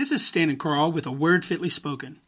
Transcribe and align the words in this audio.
This 0.00 0.12
is 0.12 0.26
Stan 0.26 0.48
and 0.48 0.58
Carl 0.58 0.90
with 0.90 1.04
a 1.04 1.12
word 1.12 1.44
fitly 1.44 1.68
spoken. 1.68 2.20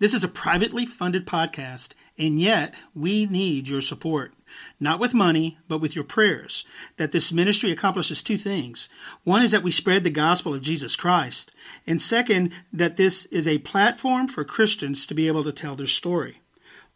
This 0.00 0.14
is 0.14 0.24
a 0.24 0.28
privately 0.28 0.84
funded 0.84 1.28
podcast, 1.28 1.90
and 2.18 2.40
yet 2.40 2.74
we 2.92 3.24
need 3.24 3.68
your 3.68 3.82
support. 3.82 4.34
Not 4.80 4.98
with 4.98 5.14
money, 5.14 5.56
but 5.68 5.78
with 5.78 5.94
your 5.94 6.02
prayers, 6.02 6.64
that 6.96 7.12
this 7.12 7.30
ministry 7.30 7.70
accomplishes 7.70 8.20
two 8.20 8.36
things. 8.36 8.88
One 9.22 9.44
is 9.44 9.52
that 9.52 9.62
we 9.62 9.70
spread 9.70 10.02
the 10.02 10.10
gospel 10.10 10.54
of 10.54 10.62
Jesus 10.62 10.96
Christ, 10.96 11.52
and 11.86 12.02
second, 12.02 12.50
that 12.72 12.96
this 12.96 13.26
is 13.26 13.46
a 13.46 13.58
platform 13.58 14.26
for 14.26 14.42
Christians 14.42 15.06
to 15.06 15.14
be 15.14 15.28
able 15.28 15.44
to 15.44 15.52
tell 15.52 15.76
their 15.76 15.86
story. 15.86 16.40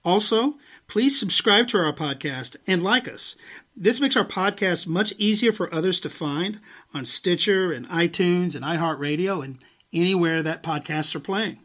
Also, 0.05 0.55
please 0.89 1.17
subscribe 1.17 1.69
to 1.69 1.79
our 1.79 1.95
podcast 1.95 2.57
and 2.67 2.83
like 2.83 3.07
us. 3.07 3.37
This 3.77 4.01
makes 4.01 4.17
our 4.17 4.27
podcast 4.27 4.89
much 4.89 5.13
easier 5.17 5.53
for 5.53 5.73
others 5.73 6.01
to 6.01 6.11
find 6.11 6.59
on 6.93 7.05
Stitcher 7.05 7.71
and 7.73 7.89
iTunes 7.89 8.57
and 8.57 8.65
iHeartRadio 8.65 9.45
and 9.45 9.59
anywhere 9.95 10.43
that 10.43 10.63
podcasts 10.63 11.15
are 11.15 11.21
playing. 11.21 11.61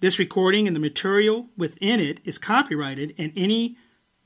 This 0.00 0.18
recording 0.18 0.66
and 0.66 0.76
the 0.76 0.80
material 0.80 1.48
within 1.56 1.98
it 1.98 2.20
is 2.24 2.36
copyrighted, 2.36 3.14
and 3.16 3.32
any 3.34 3.76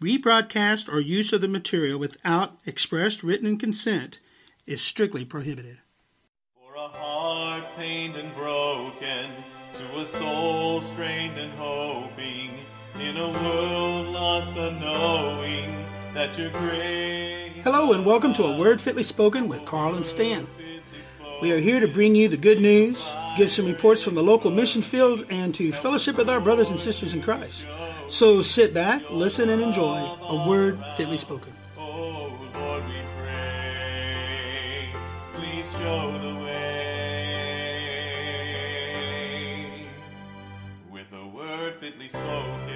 rebroadcast 0.02 0.93
or 0.93 1.01
use 1.01 1.33
of 1.33 1.41
the 1.41 1.48
material 1.48 1.98
without 1.98 2.59
expressed 2.66 3.23
written 3.23 3.56
consent 3.56 4.20
is 4.66 4.80
strictly 4.80 5.25
prohibited. 5.25 5.79
For 6.55 6.75
a 6.75 6.89
heart 6.89 7.65
pained 7.77 8.16
and 8.16 8.34
broken, 8.34 9.30
to 9.77 10.01
a 10.01 10.06
soul 10.06 10.80
strained 10.80 11.39
and 11.39 11.53
hoping, 11.53 12.59
in 12.98 13.17
a 13.17 13.28
world 13.28 14.09
lost 14.09 14.51
unknowing 14.51 15.84
that 16.15 16.37
your 16.37 16.51
grace. 16.51 17.62
Hello, 17.62 17.92
and 17.92 18.05
welcome 18.05 18.34
to 18.34 18.45
A 18.45 18.56
Word 18.56 18.80
Fitly 18.80 19.05
Spoken 19.05 19.47
with 19.47 19.65
Carl 19.65 19.95
and 19.95 20.05
Stan. 20.05 20.48
We 21.41 21.52
are 21.52 21.60
here 21.60 21.78
to 21.78 21.87
bring 21.87 22.16
you 22.16 22.27
the 22.27 22.37
good 22.37 22.60
news, 22.60 23.09
give 23.37 23.48
some 23.48 23.66
reports 23.66 24.02
from 24.02 24.16
the 24.16 24.23
local 24.24 24.51
mission 24.51 24.83
field, 24.83 25.24
and 25.30 25.55
to 25.55 25.70
fellowship 25.70 26.16
with 26.16 26.28
our 26.28 26.41
brothers 26.41 26.70
and 26.70 26.80
sisters 26.80 27.14
in 27.14 27.22
Christ. 27.22 27.64
So 28.08 28.42
sit 28.42 28.75
back, 28.75 29.08
listen, 29.08 29.48
and 29.48 29.62
enjoy 29.62 29.98
A 29.98 30.48
Word 30.48 30.83
Fitly 30.97 31.17
Spoken. 31.17 31.53
Oh 31.78 32.36
Lord, 32.55 32.84
we 32.86 32.97
pray, 33.22 34.91
please 35.36 35.67
show 35.75 36.19
the 36.19 36.34
way 36.42 37.28
with 40.91 41.12
a 41.12 41.25
word 41.28 41.77
fitly 41.78 42.08
spoken. 42.08 42.75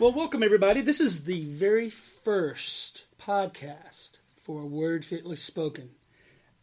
Well, 0.00 0.12
welcome 0.12 0.42
everybody. 0.42 0.80
This 0.80 1.00
is 1.00 1.26
the 1.26 1.44
very 1.44 1.90
first 1.90 3.04
podcast 3.24 4.18
for 4.42 4.60
A 4.60 4.66
Word 4.66 5.04
Fitly 5.04 5.36
Spoken. 5.36 5.90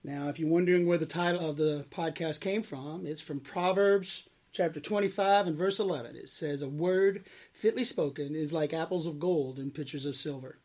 Now, 0.04 0.28
if 0.28 0.38
you're 0.38 0.50
wondering 0.50 0.86
where 0.86 0.98
the 0.98 1.06
title 1.06 1.50
of 1.50 1.56
the 1.56 1.86
podcast 1.90 2.42
came 2.42 2.62
from, 2.62 3.06
it's 3.06 3.22
from 3.22 3.40
Proverbs 3.40 4.24
chapter 4.52 4.80
25 4.82 5.48
and 5.48 5.58
verse 5.58 5.80
11. 5.80 6.16
It 6.16 6.28
says, 6.30 6.62
A 6.62 6.68
word 6.68 7.26
fitly 7.54 7.86
spoken 7.86 8.36
is 8.36 8.52
like 8.52 8.74
apples 8.74 9.06
of 9.06 9.20
gold 9.20 9.60
in 9.60 9.72
pitchers 9.72 10.06
of 10.06 10.16
silver. 10.16 10.60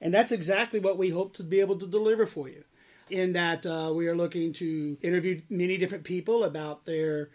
And 0.00 0.14
that's 0.14 0.32
exactly 0.32 0.78
what 0.78 0.98
we 0.98 1.10
hope 1.10 1.34
to 1.36 1.42
be 1.42 1.60
able 1.60 1.78
to 1.78 1.86
deliver 1.86 2.26
for 2.26 2.48
you. 2.48 2.64
In 3.10 3.32
that 3.32 3.66
uh, 3.66 3.92
we 3.94 4.06
are 4.06 4.16
looking 4.16 4.52
to 4.54 4.96
interview 5.02 5.42
many 5.50 5.76
different 5.76 6.04
people 6.04 6.44
about 6.44 6.86
their 6.86 7.30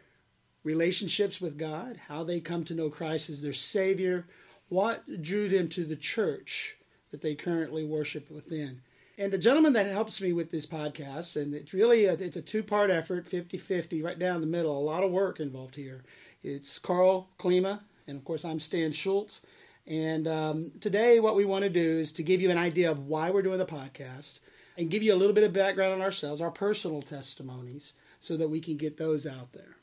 relationships 0.64 1.42
with 1.42 1.58
God, 1.58 2.00
how 2.08 2.24
they 2.24 2.40
come 2.40 2.64
to 2.66 2.74
know 2.74 2.90
Christ 2.90 3.30
as 3.30 3.42
their 3.42 3.54
Savior, 3.54 4.28
what 4.70 5.22
drew 5.22 5.50
them 5.50 5.68
to 5.70 5.86
the 5.86 5.96
church 5.96 6.78
that 7.12 7.22
they 7.22 7.36
currently 7.36 7.84
worship 7.84 8.30
within. 8.32 8.82
And 9.20 9.34
the 9.34 9.38
gentleman 9.38 9.74
that 9.74 9.86
helps 9.86 10.22
me 10.22 10.32
with 10.32 10.50
this 10.50 10.66
podcast, 10.66 11.36
and 11.36 11.54
it's 11.54 11.74
really 11.74 12.06
a, 12.06 12.14
it's 12.14 12.38
a 12.38 12.42
two 12.42 12.64
part 12.64 12.90
effort, 12.90 13.30
50-50, 13.30 14.02
right 14.02 14.18
down 14.18 14.40
the 14.40 14.48
middle. 14.48 14.78
A 14.78 14.80
lot 14.80 15.04
of 15.04 15.12
work 15.12 15.42
involved 15.42 15.76
here. 15.76 16.06
It's 16.42 16.80
Carl 16.80 17.28
Klima, 17.38 17.82
and 18.08 18.16
of 18.16 18.24
course 18.24 18.46
I'm 18.46 18.62
Stan 18.62 18.94
Schultz. 18.94 19.42
And 19.86 20.26
um, 20.26 20.72
today, 20.80 21.20
what 21.20 21.36
we 21.36 21.44
want 21.44 21.64
to 21.64 21.70
do 21.70 22.00
is 22.00 22.14
to 22.14 22.24
give 22.24 22.40
you 22.40 22.50
an 22.50 22.58
idea 22.58 22.90
of 22.90 23.08
why 23.08 23.30
we're 23.30 23.42
doing 23.42 23.58
the 23.58 23.66
podcast, 23.66 24.40
and 24.78 24.90
give 24.90 25.04
you 25.04 25.14
a 25.14 25.18
little 25.20 25.36
bit 25.36 25.44
of 25.44 25.52
background 25.52 25.92
on 25.92 26.02
ourselves, 26.02 26.40
our 26.40 26.50
personal 26.50 27.02
testimonies, 27.02 27.92
so 28.22 28.38
that 28.38 28.50
we 28.50 28.62
can 28.62 28.78
get 28.78 28.96
those 28.96 29.28
out 29.28 29.52
there. 29.52 29.76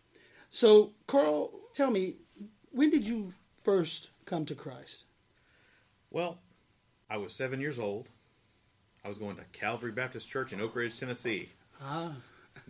So, 0.49 0.93
Carl, 1.07 1.51
tell 1.75 1.91
me, 1.91 2.15
when 2.71 2.89
did 2.89 3.05
you 3.05 3.35
first 3.63 4.09
come 4.25 4.47
to 4.47 4.55
Christ? 4.55 5.05
Well, 6.09 6.39
I 7.11 7.19
was 7.19 7.35
seven 7.35 7.61
years 7.61 7.79
old. 7.79 8.09
I 9.07 9.09
was 9.09 9.19
going 9.19 9.37
to 9.37 9.45
Calvary 9.53 9.93
Baptist 9.93 10.29
Church 10.29 10.53
in 10.53 10.61
Oak 10.61 10.75
Ridge, 10.75 10.99
Tennessee. 10.99 11.51
Ah, 11.81 12.17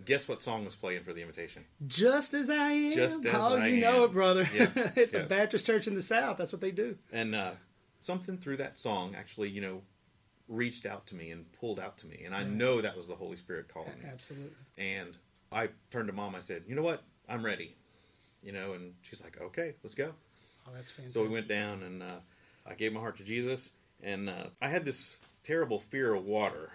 Guess 0.04 0.28
what 0.28 0.42
song 0.42 0.66
was 0.66 0.74
playing 0.74 1.02
for 1.02 1.14
the 1.14 1.22
invitation? 1.22 1.64
just 1.86 2.34
as 2.34 2.50
I 2.50 2.72
am. 2.72 2.90
Just 2.94 3.24
as 3.24 3.34
oh, 3.34 3.56
I 3.56 3.68
you 3.68 3.80
know 3.80 4.04
it, 4.04 4.12
brother. 4.12 4.46
Yeah, 4.54 4.68
it's 4.96 5.14
a. 5.14 5.20
Baptist 5.22 5.64
church 5.64 5.86
in 5.86 5.94
the 5.94 6.02
South. 6.02 6.36
That's 6.36 6.52
what 6.52 6.60
they 6.60 6.72
do. 6.72 6.98
And 7.10 7.34
uh, 7.34 7.52
something 8.02 8.36
through 8.36 8.58
that 8.58 8.78
song 8.78 9.14
actually, 9.14 9.48
you 9.48 9.62
know, 9.62 9.80
reached 10.46 10.84
out 10.84 11.06
to 11.06 11.14
me 11.14 11.30
and 11.30 11.50
pulled 11.52 11.80
out 11.80 11.96
to 11.98 12.06
me. 12.06 12.24
And 12.26 12.34
I 12.34 12.42
know 12.42 12.82
that 12.82 12.98
was 12.98 13.06
the 13.06 13.14
Holy 13.14 13.38
Spirit 13.38 13.72
calling 13.72 13.98
me. 13.98 14.06
Absolutely. 14.06 14.50
And 14.76 15.16
I 15.50 15.70
turned 15.90 16.08
to 16.08 16.12
mom. 16.12 16.34
I 16.34 16.40
said, 16.40 16.64
"You 16.68 16.74
know 16.74 16.82
what? 16.82 17.02
I'm 17.30 17.42
ready." 17.42 17.74
You 18.42 18.52
know, 18.52 18.74
and 18.74 18.92
she's 19.00 19.22
like, 19.22 19.40
"Okay, 19.40 19.72
let's 19.82 19.94
go." 19.94 20.12
Oh, 20.68 20.72
that's 20.74 20.90
fantastic. 20.90 21.14
So 21.14 21.22
we 21.22 21.30
went 21.30 21.48
down, 21.48 21.82
and 21.82 22.02
uh, 22.02 22.18
I 22.66 22.74
gave 22.74 22.92
my 22.92 23.00
heart 23.00 23.16
to 23.16 23.24
Jesus. 23.24 23.70
And 24.02 24.28
uh, 24.28 24.48
I 24.60 24.68
had 24.68 24.84
this 24.84 25.16
terrible 25.46 25.78
fear 25.90 26.14
of 26.14 26.24
water, 26.24 26.70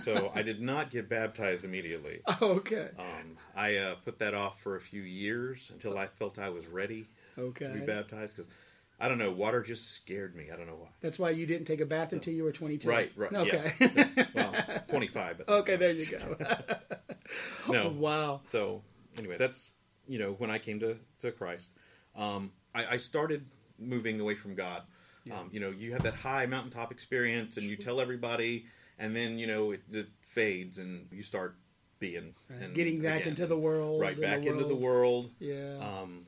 so 0.00 0.32
I 0.34 0.42
did 0.42 0.60
not 0.72 0.90
get 0.90 1.08
baptized 1.08 1.64
immediately. 1.64 2.22
Oh, 2.26 2.52
okay. 2.58 2.88
Um, 2.98 3.36
I 3.54 3.76
uh, 3.76 3.94
put 4.04 4.18
that 4.20 4.34
off 4.34 4.60
for 4.62 4.76
a 4.76 4.80
few 4.80 5.02
years 5.02 5.70
until 5.72 5.98
I 5.98 6.06
felt 6.06 6.38
I 6.38 6.48
was 6.48 6.66
ready 6.66 7.06
Okay. 7.38 7.66
to 7.66 7.72
be 7.72 7.80
baptized 7.80 8.36
because 8.36 8.50
I 8.98 9.08
don't 9.08 9.18
know, 9.18 9.32
water 9.32 9.62
just 9.62 9.90
scared 9.90 10.34
me. 10.36 10.50
I 10.52 10.56
don't 10.56 10.66
know 10.66 10.76
why. 10.76 10.88
That's 11.00 11.18
why 11.18 11.30
you 11.30 11.46
didn't 11.46 11.66
take 11.66 11.80
a 11.80 11.86
bath 11.86 12.12
until 12.12 12.32
you 12.32 12.44
were 12.44 12.52
22. 12.52 12.88
Right, 12.88 13.12
right. 13.16 13.32
Okay. 13.32 13.72
Yeah. 13.80 14.24
well, 14.34 14.54
25. 14.88 15.38
But 15.38 15.48
okay, 15.48 15.76
there 15.76 15.92
you 15.92 16.06
go. 16.06 16.36
no. 17.68 17.88
wow. 17.90 18.40
So 18.50 18.82
anyway, 19.18 19.36
that's 19.36 19.68
you 20.06 20.18
know 20.18 20.32
when 20.38 20.50
I 20.50 20.58
came 20.58 20.80
to 20.80 20.96
to 21.20 21.32
Christ, 21.32 21.70
um, 22.16 22.52
I, 22.74 22.86
I 22.86 22.96
started 22.98 23.44
moving 23.78 24.20
away 24.20 24.36
from 24.36 24.54
God. 24.54 24.82
Um, 25.32 25.48
you 25.52 25.60
know, 25.60 25.70
you 25.70 25.92
have 25.92 26.02
that 26.02 26.14
high 26.14 26.46
mountaintop 26.46 26.92
experience, 26.92 27.56
and 27.56 27.64
you 27.66 27.76
tell 27.76 28.00
everybody, 28.00 28.66
and 28.98 29.16
then 29.16 29.38
you 29.38 29.46
know 29.46 29.70
it, 29.70 29.80
it 29.90 30.08
fades, 30.20 30.78
and 30.78 31.06
you 31.10 31.22
start 31.22 31.56
being 31.98 32.34
and 32.50 32.74
Getting 32.74 33.00
back 33.00 33.20
again. 33.22 33.28
into 33.28 33.46
the 33.46 33.56
world. 33.56 34.00
right 34.00 34.20
back 34.20 34.42
the 34.42 34.48
into 34.48 34.64
the 34.64 34.74
world. 34.74 35.24
world. 35.24 35.30
Yeah. 35.38 35.78
Um, 35.80 36.26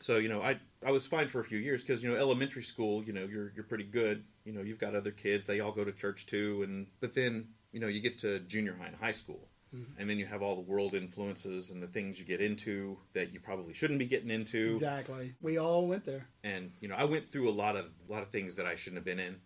so 0.00 0.16
you 0.16 0.28
know, 0.28 0.42
I 0.42 0.58
I 0.84 0.90
was 0.90 1.06
fine 1.06 1.28
for 1.28 1.40
a 1.40 1.44
few 1.44 1.58
years 1.58 1.82
because 1.82 2.02
you 2.02 2.10
know 2.10 2.16
elementary 2.16 2.64
school, 2.64 3.04
you 3.04 3.12
know, 3.12 3.28
you're 3.30 3.52
you're 3.54 3.64
pretty 3.64 3.84
good. 3.84 4.24
You 4.44 4.52
know, 4.54 4.62
you've 4.62 4.78
got 4.78 4.94
other 4.96 5.10
kids; 5.12 5.46
they 5.46 5.60
all 5.60 5.72
go 5.72 5.84
to 5.84 5.92
church 5.92 6.26
too. 6.26 6.62
And 6.64 6.86
but 7.00 7.14
then 7.14 7.48
you 7.72 7.78
know, 7.80 7.86
you 7.86 8.00
get 8.00 8.18
to 8.20 8.40
junior 8.40 8.74
high 8.80 8.86
and 8.88 8.96
high 8.96 9.12
school, 9.12 9.46
Mm-hmm. 9.74 10.00
and 10.00 10.10
then 10.10 10.18
you 10.18 10.26
have 10.26 10.42
all 10.42 10.56
the 10.56 10.62
world 10.62 10.94
influences 10.94 11.70
and 11.70 11.80
the 11.80 11.86
things 11.86 12.18
you 12.18 12.24
get 12.24 12.40
into 12.40 12.98
that 13.12 13.32
you 13.32 13.38
probably 13.38 13.72
shouldn't 13.72 14.00
be 14.00 14.06
getting 14.06 14.30
into. 14.30 14.72
exactly. 14.72 15.34
We 15.40 15.58
all 15.58 15.86
went 15.86 16.04
there. 16.04 16.26
And 16.42 16.72
you 16.80 16.88
know, 16.88 16.96
I 16.96 17.04
went 17.04 17.30
through 17.30 17.48
a 17.48 17.52
lot 17.54 17.76
of 17.76 17.86
a 18.08 18.12
lot 18.12 18.22
of 18.22 18.30
things 18.30 18.56
that 18.56 18.66
I 18.66 18.74
shouldn't 18.74 18.96
have 18.98 19.04
been 19.04 19.20
in, 19.20 19.36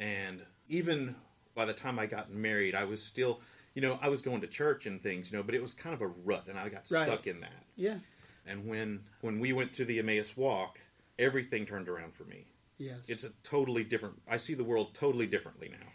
and 0.00 0.42
even 0.68 1.14
by 1.54 1.64
the 1.64 1.72
time 1.74 1.98
I 1.98 2.06
got 2.06 2.30
married, 2.32 2.74
I 2.74 2.84
was 2.84 3.02
still. 3.02 3.40
You 3.74 3.82
know, 3.82 3.98
I 4.02 4.08
was 4.08 4.22
going 4.22 4.40
to 4.40 4.48
church 4.48 4.86
and 4.86 5.00
things, 5.00 5.30
you 5.30 5.36
know, 5.36 5.44
but 5.44 5.54
it 5.54 5.62
was 5.62 5.72
kind 5.72 5.94
of 5.94 6.00
a 6.00 6.08
rut, 6.08 6.46
and 6.48 6.58
I 6.58 6.68
got 6.68 6.90
Right. 6.90 7.06
stuck 7.06 7.28
in 7.28 7.40
that. 7.40 7.62
Yeah. 7.76 7.98
And 8.44 8.66
when 8.66 9.04
when 9.20 9.38
we 9.38 9.52
went 9.52 9.72
to 9.74 9.84
the 9.84 9.98
Emmaus 10.00 10.36
walk, 10.36 10.80
everything 11.18 11.64
turned 11.64 11.88
around 11.88 12.14
for 12.14 12.24
me. 12.24 12.46
Yes. 12.78 13.04
It's 13.06 13.22
a 13.22 13.30
totally 13.44 13.84
different. 13.84 14.20
I 14.26 14.36
see 14.38 14.54
the 14.54 14.64
world 14.64 14.94
totally 14.94 15.26
differently 15.26 15.68
now. 15.70 15.86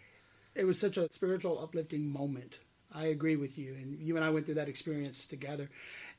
it 0.55 0.65
was 0.65 0.79
such 0.79 0.95
a 0.97 1.11
spiritual 1.11 1.59
uplifting 1.59 2.07
moment. 2.07 2.59
I 2.93 3.05
agree 3.05 3.35
with 3.35 3.57
you, 3.57 3.73
and 3.73 3.99
you 3.99 4.15
and 4.15 4.23
I 4.23 4.29
went 4.29 4.45
through 4.45 4.55
that 4.55 4.67
experience 4.67 5.25
together. 5.25 5.69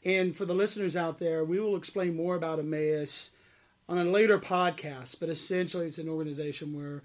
And 0.05 0.37
for 0.37 0.45
the 0.45 0.55
listeners 0.55 0.97
out 0.97 1.19
there, 1.19 1.45
we 1.45 1.61
will 1.61 1.77
explain 1.77 2.17
more 2.17 2.35
about 2.35 2.59
Emmaus 2.59 3.31
on 3.89 3.99
a 3.99 4.05
later 4.05 4.39
podcast. 4.39 5.17
But 5.21 5.29
essentially, 5.29 5.87
it's 5.87 5.99
an 5.99 6.09
organization 6.09 6.75
where 6.77 7.03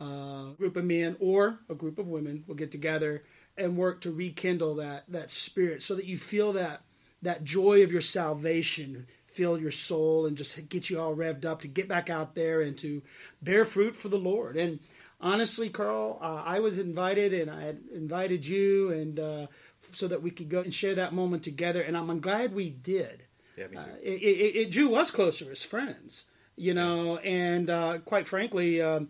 uh, 0.00 0.50
a 0.50 0.54
group 0.56 0.76
of 0.76 0.84
men 0.84 1.16
or 1.20 1.58
a 1.68 1.74
group 1.74 1.98
of 1.98 2.08
women 2.08 2.44
will 2.46 2.54
get 2.54 2.72
together 2.72 3.22
and 3.56 3.76
work 3.76 4.00
to 4.00 4.10
rekindle 4.10 4.74
that 4.76 5.04
that 5.08 5.30
spirit, 5.30 5.82
so 5.82 5.94
that 5.94 6.06
you 6.06 6.16
feel 6.16 6.52
that 6.54 6.82
that 7.22 7.44
joy 7.44 7.82
of 7.82 7.92
your 7.92 8.00
salvation 8.00 9.06
fill 9.26 9.60
your 9.60 9.70
soul 9.70 10.26
and 10.26 10.36
just 10.36 10.68
get 10.68 10.90
you 10.90 11.00
all 11.00 11.14
revved 11.14 11.44
up 11.44 11.60
to 11.60 11.68
get 11.68 11.86
back 11.86 12.10
out 12.10 12.34
there 12.34 12.60
and 12.62 12.76
to 12.78 13.02
bear 13.40 13.64
fruit 13.64 13.94
for 13.94 14.08
the 14.08 14.18
Lord. 14.18 14.56
And 14.56 14.80
honestly, 15.20 15.68
Carl, 15.68 16.18
uh, 16.22 16.42
I 16.44 16.60
was 16.60 16.78
invited 16.78 17.32
and 17.32 17.50
I 17.50 17.62
had 17.62 17.78
invited 17.94 18.46
you 18.46 18.90
and 18.90 19.20
uh, 19.20 19.46
so 19.92 20.08
that 20.08 20.22
we 20.22 20.30
could 20.30 20.48
go 20.48 20.60
and 20.60 20.72
share 20.72 20.94
that 20.94 21.12
moment 21.12 21.42
together. 21.42 21.82
And 21.82 21.96
I'm 21.96 22.20
glad 22.20 22.54
we 22.54 22.70
did. 22.70 23.24
Yeah, 23.56 23.66
me 23.66 23.76
too. 23.76 23.82
Uh, 23.82 23.94
it, 24.02 24.22
it, 24.22 24.56
it 24.56 24.70
drew 24.70 24.94
us 24.94 25.10
closer 25.10 25.50
as 25.50 25.62
friends, 25.62 26.24
you 26.56 26.74
know, 26.74 27.18
and 27.18 27.68
uh, 27.68 27.98
quite 27.98 28.26
frankly, 28.26 28.80
um, 28.80 29.08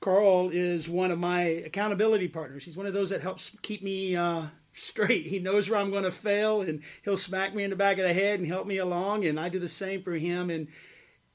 Carl 0.00 0.50
is 0.50 0.88
one 0.88 1.10
of 1.10 1.18
my 1.18 1.42
accountability 1.42 2.28
partners. 2.28 2.64
He's 2.64 2.76
one 2.76 2.86
of 2.86 2.92
those 2.92 3.10
that 3.10 3.20
helps 3.20 3.52
keep 3.62 3.82
me 3.82 4.14
uh, 4.14 4.46
straight. 4.72 5.26
He 5.26 5.38
knows 5.38 5.68
where 5.68 5.78
I'm 5.78 5.90
going 5.90 6.04
to 6.04 6.12
fail, 6.12 6.60
and 6.60 6.82
he'll 7.02 7.16
smack 7.16 7.54
me 7.54 7.64
in 7.64 7.70
the 7.70 7.76
back 7.76 7.98
of 7.98 8.04
the 8.04 8.14
head 8.14 8.38
and 8.38 8.48
help 8.48 8.66
me 8.66 8.76
along. 8.76 9.24
And 9.24 9.40
I 9.40 9.48
do 9.48 9.58
the 9.58 9.68
same 9.68 10.02
for 10.02 10.12
him, 10.12 10.50
and 10.50 10.68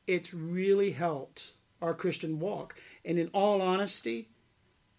it's 0.08 0.34
really 0.34 0.92
helped 0.92 1.52
our 1.82 1.94
Christian 1.94 2.40
walk. 2.40 2.76
And 3.06 3.18
in 3.20 3.28
all 3.30 3.62
honesty, 3.62 4.30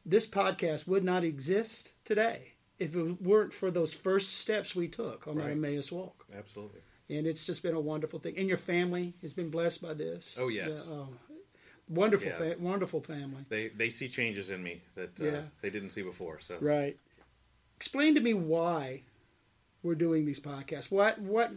this 0.05 0.27
podcast 0.27 0.87
would 0.87 1.05
not 1.05 1.25
exist 1.25 1.93
today 2.05 2.53
if 2.79 2.95
it 2.95 3.23
weren't 3.23 3.53
for 3.55 3.71
those 3.71 3.95
first 3.95 4.35
steps 4.39 4.75
we 4.75 4.89
took 4.89 5.27
on 5.27 5.37
that 5.37 5.45
Right. 5.45 5.53
Emmaus 5.53 5.91
walk. 5.91 6.27
Absolutely. 6.37 6.81
And 7.09 7.27
it's 7.27 7.45
just 7.45 7.63
been 7.63 7.75
a 7.75 7.81
wonderful 7.81 8.19
thing. 8.19 8.37
And 8.37 8.49
your 8.49 8.59
family 8.59 9.15
has 9.23 9.33
been 9.33 9.51
blessed 9.51 9.81
by 9.83 9.95
this. 9.95 10.37
Oh, 10.39 10.49
yes. 10.49 10.87
Yeah, 10.89 10.95
oh, 10.95 11.09
wonderful, 11.89 12.29
Yeah. 12.29 12.39
fa- 12.39 12.57
wonderful 12.59 13.01
family. 13.03 13.45
They 13.49 13.69
they 13.69 13.91
see 13.91 14.09
changes 14.09 14.51
in 14.51 14.63
me 14.63 14.83
that 14.95 15.21
uh, 15.21 15.25
Yeah. 15.25 15.43
they 15.63 15.71
didn't 15.71 15.91
see 15.91 16.03
before. 16.03 16.41
So 16.41 16.59
Right. 16.61 16.99
Explain 17.77 18.15
to 18.15 18.21
me 18.21 18.35
why 18.35 19.03
we're 19.83 19.95
doing 19.95 20.25
these 20.25 20.41
podcasts. 20.41 20.91
What 20.91 21.19
what 21.21 21.53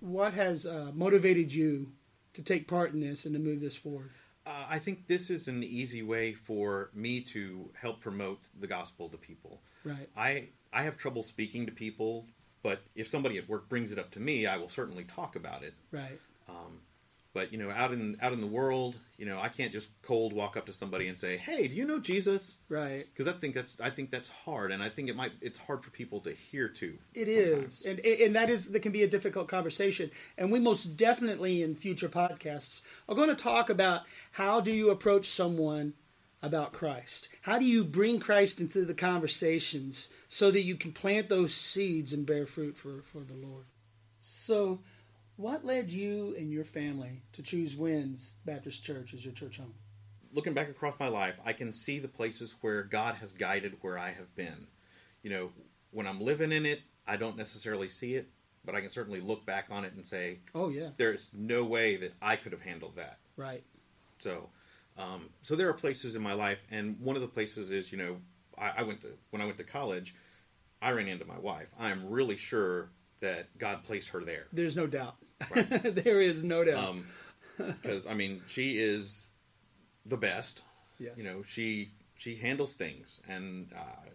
what 0.00 0.34
has 0.34 0.66
uh, 0.66 0.90
motivated 0.94 1.52
you 1.52 1.92
to 2.34 2.42
take 2.42 2.66
part 2.68 2.92
in 2.92 3.00
this 3.00 3.24
and 3.24 3.34
to 3.34 3.40
move 3.40 3.60
this 3.60 3.76
forward? 3.76 4.10
Uh, 4.46 4.66
I 4.68 4.78
think 4.78 5.06
this 5.06 5.30
is 5.30 5.48
an 5.48 5.62
easy 5.62 6.02
way 6.02 6.34
for 6.34 6.90
me 6.94 7.20
to 7.20 7.70
help 7.74 8.00
promote 8.00 8.40
the 8.58 8.66
gospel 8.66 9.08
to 9.08 9.16
people. 9.16 9.60
Right. 9.84 10.08
I 10.16 10.48
I 10.72 10.82
have 10.84 10.96
trouble 10.96 11.22
speaking 11.22 11.66
to 11.66 11.72
people, 11.72 12.26
but 12.62 12.82
if 12.94 13.08
somebody 13.08 13.38
at 13.38 13.48
work 13.48 13.68
brings 13.68 13.92
it 13.92 13.98
up 13.98 14.10
to 14.12 14.20
me, 14.20 14.46
I 14.46 14.56
will 14.56 14.68
certainly 14.68 15.04
talk 15.04 15.36
about 15.36 15.62
it. 15.62 15.74
Right. 15.90 16.18
But 17.34 17.50
you 17.50 17.58
know, 17.58 17.70
out 17.70 17.92
in 17.92 18.16
out 18.20 18.34
in 18.34 18.42
the 18.42 18.46
world, 18.46 18.96
you 19.16 19.24
know, 19.24 19.40
I 19.40 19.48
can't 19.48 19.72
just 19.72 19.88
cold 20.02 20.34
walk 20.34 20.56
up 20.56 20.66
to 20.66 20.72
somebody 20.72 21.08
and 21.08 21.18
say, 21.18 21.38
"Hey, 21.38 21.66
do 21.66 21.74
you 21.74 21.86
know 21.86 21.98
Jesus?" 21.98 22.58
Right. 22.68 23.06
Because 23.06 23.32
I 23.32 23.38
think 23.38 23.54
that's 23.54 23.76
I 23.80 23.88
think 23.88 24.10
that's 24.10 24.28
hard, 24.28 24.70
and 24.70 24.82
I 24.82 24.90
think 24.90 25.08
it 25.08 25.16
might 25.16 25.32
it's 25.40 25.58
hard 25.58 25.82
for 25.82 25.90
people 25.90 26.20
to 26.20 26.34
hear 26.34 26.68
too. 26.68 26.98
It 27.14 27.26
sometimes. 27.26 27.80
is, 27.80 27.82
and 27.86 28.00
and 28.00 28.36
that 28.36 28.50
is 28.50 28.66
that 28.66 28.80
can 28.80 28.92
be 28.92 29.02
a 29.02 29.08
difficult 29.08 29.48
conversation. 29.48 30.10
And 30.36 30.52
we 30.52 30.60
most 30.60 30.96
definitely 30.96 31.62
in 31.62 31.74
future 31.74 32.10
podcasts 32.10 32.82
are 33.08 33.14
going 33.14 33.30
to 33.30 33.34
talk 33.34 33.70
about 33.70 34.02
how 34.32 34.60
do 34.60 34.70
you 34.70 34.90
approach 34.90 35.30
someone 35.30 35.94
about 36.42 36.74
Christ? 36.74 37.30
How 37.42 37.58
do 37.58 37.64
you 37.64 37.82
bring 37.82 38.18
Christ 38.20 38.60
into 38.60 38.84
the 38.84 38.94
conversations 38.94 40.10
so 40.28 40.50
that 40.50 40.62
you 40.62 40.76
can 40.76 40.92
plant 40.92 41.28
those 41.28 41.54
seeds 41.54 42.12
and 42.12 42.26
bear 42.26 42.46
fruit 42.46 42.76
for 42.76 43.02
for 43.10 43.20
the 43.20 43.34
Lord? 43.34 43.64
So, 44.20 44.80
what 45.42 45.64
led 45.64 45.90
you 45.90 46.34
and 46.38 46.52
your 46.52 46.64
family 46.64 47.22
to 47.32 47.42
choose 47.42 47.76
Winds 47.76 48.32
Baptist 48.44 48.82
Church 48.82 49.12
as 49.12 49.24
your 49.24 49.34
church 49.34 49.58
home? 49.58 49.74
looking 50.32 50.54
back 50.54 50.68
across 50.68 50.94
my 50.98 51.08
life, 51.08 51.34
I 51.44 51.52
can 51.52 51.72
see 51.72 51.98
the 51.98 52.08
places 52.08 52.54
where 52.60 52.82
God 52.82 53.16
has 53.16 53.32
guided 53.32 53.76
where 53.80 53.98
I 53.98 54.12
have 54.12 54.34
been. 54.34 54.66
You 55.22 55.30
know, 55.30 55.50
when 55.90 56.06
I'm 56.06 56.20
living 56.20 56.52
in 56.52 56.66
it, 56.66 56.80
I 57.06 57.16
don't 57.16 57.36
necessarily 57.36 57.88
see 57.88 58.14
it, 58.14 58.28
but 58.64 58.74
I 58.74 58.80
can 58.80 58.90
certainly 58.90 59.20
look 59.20 59.44
back 59.44 59.66
on 59.70 59.84
it 59.84 59.92
and 59.94 60.06
say, 60.06 60.38
Oh 60.54 60.68
yeah, 60.68 60.90
there's 60.96 61.28
no 61.32 61.64
way 61.64 61.96
that 61.96 62.12
I 62.20 62.36
could 62.36 62.52
have 62.52 62.62
handled 62.62 62.96
that. 62.96 63.18
right. 63.36 63.62
So, 64.18 64.48
um, 64.96 65.30
so 65.42 65.56
there 65.56 65.68
are 65.68 65.74
places 65.74 66.14
in 66.14 66.22
my 66.22 66.32
life, 66.32 66.60
and 66.70 66.98
one 67.00 67.16
of 67.16 67.22
the 67.22 67.28
places 67.28 67.72
is, 67.72 67.90
you 67.90 67.98
know, 67.98 68.16
I, 68.56 68.72
I 68.78 68.82
went 68.82 69.02
to 69.02 69.08
when 69.30 69.42
I 69.42 69.44
went 69.44 69.56
to 69.58 69.64
college, 69.64 70.14
I 70.80 70.90
ran 70.90 71.08
into 71.08 71.24
my 71.24 71.38
wife. 71.38 71.68
I'm 71.78 72.08
really 72.08 72.36
sure 72.36 72.90
that 73.20 73.56
God 73.58 73.84
placed 73.84 74.08
her 74.08 74.24
there. 74.24 74.46
There's 74.52 74.76
no 74.76 74.86
doubt. 74.86 75.16
there 75.84 76.20
is 76.20 76.42
no 76.42 76.64
doubt. 76.64 76.84
Um, 76.84 77.06
because 77.56 78.06
I 78.06 78.14
mean, 78.14 78.42
she 78.46 78.78
is 78.78 79.22
the 80.06 80.16
best. 80.16 80.62
yes. 80.98 81.12
You 81.16 81.24
know, 81.24 81.42
she 81.46 81.90
she 82.16 82.36
handles 82.36 82.72
things, 82.74 83.20
and 83.28 83.68
uh, 83.76 84.08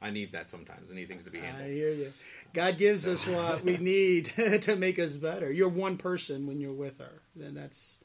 I 0.00 0.10
need 0.10 0.32
that 0.32 0.50
sometimes. 0.50 0.90
I 0.90 0.94
need 0.94 1.08
things 1.08 1.24
to 1.24 1.30
be 1.30 1.38
handled. 1.38 1.64
I 1.64 1.72
hear 1.72 1.90
you. 1.90 2.12
God 2.52 2.78
gives 2.78 3.08
us 3.08 3.26
what 3.26 3.64
we 3.64 3.76
need 3.78 4.32
to 4.62 4.76
make 4.76 4.98
us 4.98 5.12
better. 5.12 5.50
You're 5.50 5.68
one 5.68 5.96
person 5.96 6.46
when 6.46 6.60
you're 6.60 6.72
with 6.72 6.98
her. 6.98 7.22
Then 7.34 7.54
that's 7.54 7.96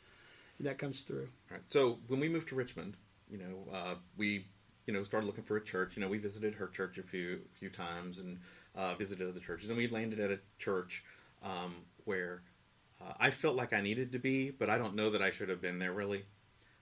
that 0.60 0.78
comes 0.78 1.02
through. 1.02 1.30
Right. 1.52 1.62
So 1.70 2.00
when 2.08 2.20
we 2.20 2.30
moved 2.30 2.50
to 2.50 2.56
Richmond, 2.56 2.96
you 3.30 3.38
know, 3.38 3.72
uh, 3.74 3.96
we 4.18 4.46
you 4.88 4.94
know 4.94 5.04
started 5.04 5.28
looking 5.28 5.44
for 5.44 5.58
a 5.58 5.64
church. 5.64 5.92
You 5.96 6.02
know, 6.02 6.08
we 6.08 6.18
visited 6.18 6.56
her 6.56 6.68
church 6.68 6.98
a 6.98 7.04
few 7.04 7.40
few 7.60 7.70
times 7.70 8.20
and 8.20 8.40
uh, 8.76 8.96
visited 8.96 9.30
other 9.30 9.40
churches, 9.40 9.70
and 9.70 9.78
we 9.78 9.88
landed 9.88 10.20
at 10.20 10.32
a 10.32 10.40
church 10.58 11.04
um, 11.44 11.76
where 12.06 12.42
uh, 13.02 13.14
I 13.20 13.32
felt 13.32 13.56
like 13.56 13.74
I 13.74 13.82
needed 13.82 14.12
to 14.14 14.20
be, 14.20 14.52
but 14.52 14.70
I 14.70 14.78
don't 14.78 14.96
know 14.96 15.10
that 15.12 15.22
I 15.22 15.32
should 15.32 15.50
have 15.50 15.62
been 15.62 15.80
there 15.80 15.94
really. 15.94 16.26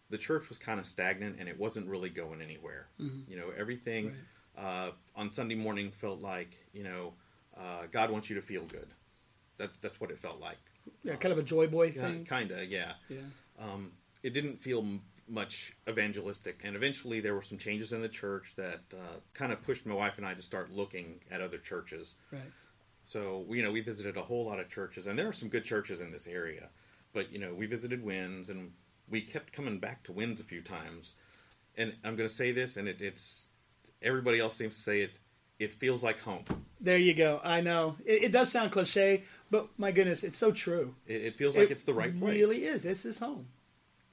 The 0.09 0.17
church 0.17 0.47
was 0.49 0.57
kind 0.57 0.79
of 0.79 0.85
stagnant, 0.85 1.35
and 1.39 1.49
it 1.49 1.59
wasn't 1.59 1.87
really 1.87 2.09
going 2.09 2.41
anywhere. 2.41 2.87
You 2.97 3.35
know, 3.37 3.51
everything 3.57 4.13
uh, 4.57 4.91
on 5.15 5.33
Sunday 5.33 5.55
morning 5.55 5.91
felt 5.91 6.21
like 6.21 6.57
you 6.73 6.83
know 6.83 7.13
uh, 7.57 7.83
God 7.91 8.09
wants 8.11 8.29
you 8.29 8.35
to 8.37 8.41
feel 8.41 8.63
good. 8.65 8.87
That, 9.57 9.71
that's 9.81 9.99
what 9.99 10.11
it 10.11 10.19
felt 10.19 10.39
like. 10.39 10.57
Yeah, 11.03 11.15
kind 11.15 11.31
of 11.33 11.37
a 11.39 11.43
joy 11.43 11.67
boy 11.67 11.91
thing. 11.91 12.25
kind 12.25 12.51
of, 12.51 12.69
yeah 12.69 12.93
Yeah. 13.09 13.17
um, 13.59 13.91
it 14.23 14.29
didn't 14.33 14.61
feel 14.61 14.79
m- 14.79 15.01
much 15.27 15.73
evangelistic. 15.89 16.61
And 16.63 16.75
eventually, 16.75 17.19
there 17.19 17.33
were 17.35 17.41
some 17.43 17.57
changes 17.57 17.91
in 17.91 18.01
the 18.01 18.07
church 18.07 18.53
that 18.55 18.81
uh, 18.93 19.17
kind 19.33 19.51
of 19.51 19.61
pushed 19.63 19.85
my 19.85 19.95
wife 19.95 20.13
and 20.17 20.25
I 20.25 20.35
to 20.35 20.41
start 20.43 20.71
looking 20.71 21.19
at 21.29 21.41
other 21.41 21.57
churches. 21.57 22.13
Right. 22.31 22.41
So, 23.07 23.45
you 23.49 23.63
know, 23.63 23.71
we 23.71 23.79
visited 23.79 24.17
a 24.17 24.21
whole 24.21 24.45
lot 24.45 24.59
of 24.59 24.69
churches, 24.69 25.07
and 25.07 25.17
there 25.17 25.29
are 25.29 25.33
some 25.33 25.47
good 25.47 25.63
churches 25.63 26.01
in 26.01 26.11
this 26.11 26.27
area. 26.27 26.67
But 27.13 27.31
you 27.31 27.39
know, 27.39 27.53
we 27.53 27.65
visited 27.65 28.03
Winds, 28.03 28.49
and 28.49 28.73
we 29.09 29.21
kept 29.21 29.53
coming 29.53 29.79
back 29.79 30.03
to 30.03 30.11
Winds 30.11 30.41
a 30.41 30.43
few 30.43 30.61
times. 30.61 31.13
And 31.77 31.93
I'm 32.03 32.17
going 32.17 32.27
to 32.27 32.35
say 32.35 32.51
this, 32.51 32.75
and 32.75 32.85
it, 32.87 33.01
it's 33.01 33.47
everybody 34.01 34.39
else 34.41 34.55
seems 34.55 34.75
to 34.75 34.81
say 34.81 35.01
it. 35.01 35.19
It 35.57 35.73
feels 35.73 36.03
like 36.03 36.19
home. 36.19 36.43
There 36.81 36.97
you 36.97 37.13
go. 37.13 37.39
I 37.43 37.61
know 37.61 37.95
it, 38.05 38.25
it 38.25 38.31
does 38.33 38.51
sound 38.51 38.71
cliche, 38.73 39.23
but 39.49 39.69
my 39.77 39.91
goodness, 39.91 40.23
it's 40.25 40.37
so 40.37 40.51
true. 40.51 40.93
It, 41.07 41.21
it 41.23 41.37
feels 41.37 41.55
like 41.55 41.71
it's 41.71 41.85
the 41.85 41.93
right 41.93 42.11
place. 42.19 42.35
It 42.35 42.39
Really 42.39 42.65
is. 42.65 42.83
This 42.83 43.05
is 43.05 43.17
home. 43.19 43.47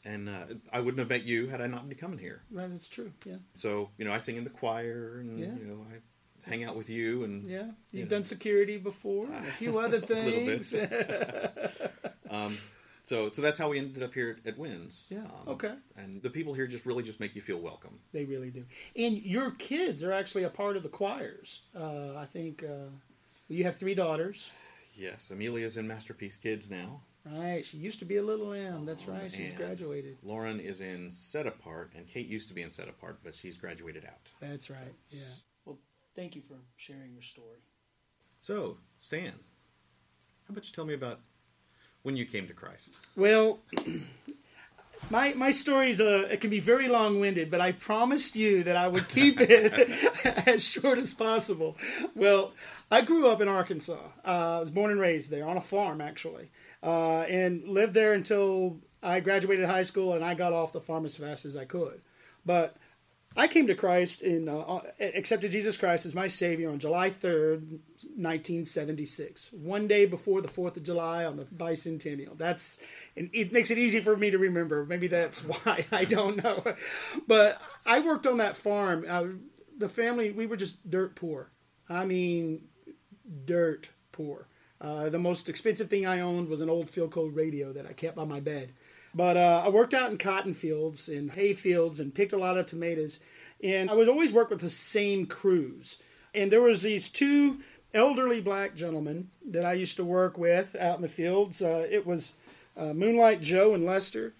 And 0.04 0.28
uh, 0.28 0.44
I 0.72 0.78
wouldn't 0.80 1.00
have 1.00 1.08
met 1.08 1.24
you 1.24 1.48
had 1.48 1.60
I 1.60 1.66
not 1.66 1.88
been 1.88 1.98
coming 1.98 2.18
here. 2.18 2.42
Right. 2.50 2.70
That's 2.70 2.88
true. 2.88 3.12
Yeah. 3.24 3.36
So 3.56 3.90
you 3.98 4.04
know, 4.04 4.12
I 4.12 4.18
sing 4.18 4.36
in 4.36 4.44
the 4.44 4.50
choir, 4.50 5.18
and 5.20 5.38
Yeah. 5.38 5.46
you 5.58 5.64
know, 5.66 5.84
I 5.92 5.96
hang 6.46 6.64
out 6.64 6.76
with 6.76 6.88
you, 6.90 7.24
and 7.24 7.48
Yeah. 7.48 7.62
You've 7.62 7.74
You 7.92 8.02
know. 8.04 8.08
done 8.10 8.24
security 8.24 8.76
before. 8.78 9.26
a 9.32 9.52
few 9.58 9.78
other 9.84 9.98
little 10.00 10.16
bit. 10.16 10.64
things. 10.64 10.74
um, 12.30 12.56
so 13.04 13.30
so 13.30 13.42
that's 13.42 13.58
how 13.58 13.68
we 13.70 13.78
ended 13.78 14.02
up 14.02 14.14
here 14.14 14.36
at, 14.40 14.46
at 14.52 14.58
Winds. 14.58 15.04
Yeah, 15.10 15.18
Um, 15.24 15.48
okay. 15.48 15.74
And 15.96 16.22
the 16.22 16.30
people 16.30 16.54
here 16.54 16.66
just 16.66 16.86
really 16.86 17.02
just 17.02 17.20
make 17.20 17.34
you 17.34 17.42
feel 17.42 17.58
welcome. 17.58 17.98
They 18.12 18.24
really 18.24 18.50
do. 18.50 18.64
And 18.96 19.18
your 19.18 19.50
kids 19.52 20.02
are 20.02 20.12
actually 20.12 20.44
a 20.44 20.50
part 20.50 20.76
of 20.76 20.82
the 20.82 20.88
choirs. 20.88 21.60
Uh, 21.74 22.14
I 22.16 22.26
think 22.32 22.62
uh, 22.64 22.88
you 23.48 23.64
have 23.64 23.76
three 23.76 23.94
daughters. 23.94 24.50
Yes, 24.96 25.30
Amelia's 25.30 25.76
in 25.76 25.88
Masterpiece 25.88 26.36
Kids 26.36 26.70
now. 26.70 27.00
Right. 27.26 27.64
She 27.64 27.78
used 27.78 27.98
to 28.00 28.04
be 28.04 28.16
a 28.18 28.22
little 28.22 28.48
lamb. 28.48 28.84
That's 28.84 29.08
right. 29.08 29.30
She's 29.30 29.48
and 29.48 29.56
graduated. 29.56 30.18
Lauren 30.22 30.60
is 30.60 30.80
in 30.82 31.10
Set 31.10 31.46
Apart, 31.46 31.92
and 31.96 32.06
Kate 32.06 32.26
used 32.28 32.48
to 32.48 32.54
be 32.54 32.60
in 32.62 32.70
Set 32.70 32.86
Apart, 32.88 33.18
but 33.24 33.34
she's 33.34 33.56
graduated 33.56 34.04
out. 34.04 34.30
That's 34.40 34.68
right. 34.70 34.94
Yeah. 35.10 35.22
Well, 36.14 36.22
thank 36.22 36.36
you 36.36 36.42
for 36.42 36.56
sharing 36.76 37.12
your 37.12 37.22
story. 37.22 37.58
So 38.40 38.76
Stan, 39.00 39.32
how 40.46 40.52
about 40.52 40.66
you 40.66 40.72
tell 40.72 40.84
me 40.84 40.94
about 40.94 41.20
when 42.02 42.16
you 42.16 42.26
came 42.26 42.46
to 42.46 42.52
Christ? 42.52 42.96
Well, 43.16 43.58
my 45.10 45.32
my 45.34 45.50
story 45.50 45.90
is 45.90 46.00
a 46.00 46.32
it 46.32 46.40
can 46.40 46.50
be 46.50 46.60
very 46.60 46.88
long 46.88 47.20
winded, 47.20 47.50
but 47.50 47.60
I 47.60 47.72
promised 47.72 48.36
you 48.36 48.62
that 48.64 48.76
I 48.76 48.88
would 48.88 49.08
keep 49.08 49.40
it 49.40 49.90
as 50.46 50.62
short 50.62 50.98
as 50.98 51.14
possible. 51.14 51.76
Well, 52.14 52.52
I 52.90 53.00
grew 53.00 53.28
up 53.28 53.40
in 53.40 53.48
Arkansas. 53.48 53.98
Uh, 54.24 54.56
I 54.56 54.60
was 54.60 54.70
born 54.70 54.90
and 54.90 55.00
raised 55.00 55.30
there 55.30 55.46
on 55.48 55.56
a 55.56 55.62
farm, 55.62 56.00
actually, 56.00 56.50
uh, 56.82 57.20
and 57.22 57.66
lived 57.68 57.94
there 57.94 58.12
until 58.12 58.78
I 59.02 59.20
graduated 59.20 59.66
high 59.66 59.82
school 59.82 60.12
and 60.12 60.24
I 60.24 60.34
got 60.34 60.52
off 60.52 60.72
the 60.72 60.80
farm 60.80 61.06
as 61.06 61.16
fast 61.16 61.44
as 61.44 61.56
I 61.56 61.64
could. 61.64 62.00
But 62.46 62.76
I 63.36 63.48
came 63.48 63.66
to 63.66 63.74
Christ 63.74 64.22
in 64.22 64.48
uh, 64.48 64.80
accepted 65.00 65.50
Jesus 65.50 65.76
Christ 65.76 66.06
as 66.06 66.14
my 66.14 66.28
Savior 66.28 66.70
on 66.70 66.78
July 66.78 67.10
third, 67.10 67.80
nineteen 68.16 68.64
seventy 68.64 69.04
six. 69.04 69.50
One 69.52 69.88
day 69.88 70.06
before 70.06 70.40
the 70.40 70.48
Fourth 70.48 70.76
of 70.76 70.84
July 70.84 71.24
on 71.24 71.36
the 71.36 71.44
bicentennial. 71.44 72.38
That's 72.38 72.78
and 73.16 73.30
it 73.32 73.52
makes 73.52 73.70
it 73.70 73.78
easy 73.78 74.00
for 74.00 74.16
me 74.16 74.30
to 74.30 74.38
remember. 74.38 74.84
Maybe 74.84 75.08
that's 75.08 75.38
why 75.44 75.84
I 75.90 76.04
don't 76.04 76.42
know. 76.42 76.62
But 77.26 77.60
I 77.84 78.00
worked 78.00 78.26
on 78.26 78.38
that 78.38 78.56
farm. 78.56 79.04
Uh, 79.08 79.24
the 79.76 79.88
family 79.88 80.30
we 80.30 80.46
were 80.46 80.56
just 80.56 80.88
dirt 80.88 81.16
poor. 81.16 81.50
I 81.88 82.04
mean, 82.04 82.62
dirt 83.44 83.88
poor. 84.12 84.46
Uh, 84.80 85.08
the 85.08 85.18
most 85.18 85.48
expensive 85.48 85.88
thing 85.88 86.06
I 86.06 86.20
owned 86.20 86.48
was 86.48 86.60
an 86.60 86.68
old 86.68 86.90
field 86.90 87.14
radio 87.16 87.72
that 87.72 87.86
I 87.86 87.92
kept 87.92 88.16
by 88.16 88.24
my 88.24 88.40
bed. 88.40 88.74
But 89.14 89.36
uh, 89.36 89.62
I 89.64 89.68
worked 89.68 89.94
out 89.94 90.10
in 90.10 90.18
cotton 90.18 90.54
fields 90.54 91.08
and 91.08 91.30
hay 91.30 91.54
fields 91.54 92.00
and 92.00 92.14
picked 92.14 92.32
a 92.32 92.38
lot 92.38 92.58
of 92.58 92.66
tomatoes. 92.66 93.20
And 93.62 93.90
I 93.90 93.94
would 93.94 94.08
always 94.08 94.32
work 94.32 94.50
with 94.50 94.60
the 94.60 94.70
same 94.70 95.26
crews. 95.26 95.96
And 96.34 96.50
there 96.50 96.60
was 96.60 96.82
these 96.82 97.08
two 97.08 97.60
elderly 97.94 98.40
black 98.40 98.74
gentlemen 98.74 99.30
that 99.50 99.64
I 99.64 99.74
used 99.74 99.96
to 99.96 100.04
work 100.04 100.36
with 100.36 100.74
out 100.76 100.96
in 100.96 101.02
the 101.02 101.08
fields. 101.08 101.62
Uh, 101.62 101.86
it 101.88 102.04
was 102.04 102.34
uh, 102.76 102.92
Moonlight 102.92 103.40
Joe 103.40 103.74
and 103.74 103.86
Lester. 103.86 104.34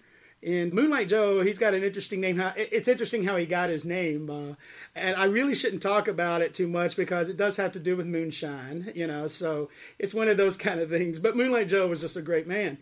And 0.45 0.73
Moonlight 0.73 1.09
Joe, 1.09 1.41
he's 1.41 1.57
got 1.57 1.73
an 1.73 1.83
interesting 1.83 2.21
name. 2.21 2.39
It's 2.55 2.87
interesting 2.87 3.23
how 3.23 3.35
he 3.35 3.47
got 3.47 3.69
his 3.69 3.83
name, 3.83 4.29
uh, 4.29 4.53
and 4.93 5.15
I 5.15 5.23
really 5.23 5.55
shouldn't 5.55 5.81
talk 5.81 6.07
about 6.07 6.43
it 6.43 6.53
too 6.53 6.67
much 6.67 6.95
because 6.95 7.29
it 7.29 7.37
does 7.37 7.57
have 7.57 7.71
to 7.71 7.79
do 7.79 7.97
with 7.97 8.05
moonshine, 8.05 8.91
you 8.93 9.07
know. 9.07 9.27
So 9.27 9.69
it's 9.97 10.13
one 10.13 10.27
of 10.27 10.37
those 10.37 10.55
kind 10.55 10.79
of 10.79 10.89
things. 10.89 11.17
But 11.17 11.35
Moonlight 11.35 11.69
Joe 11.69 11.87
was 11.87 12.01
just 12.01 12.15
a 12.15 12.21
great 12.21 12.45
man. 12.45 12.77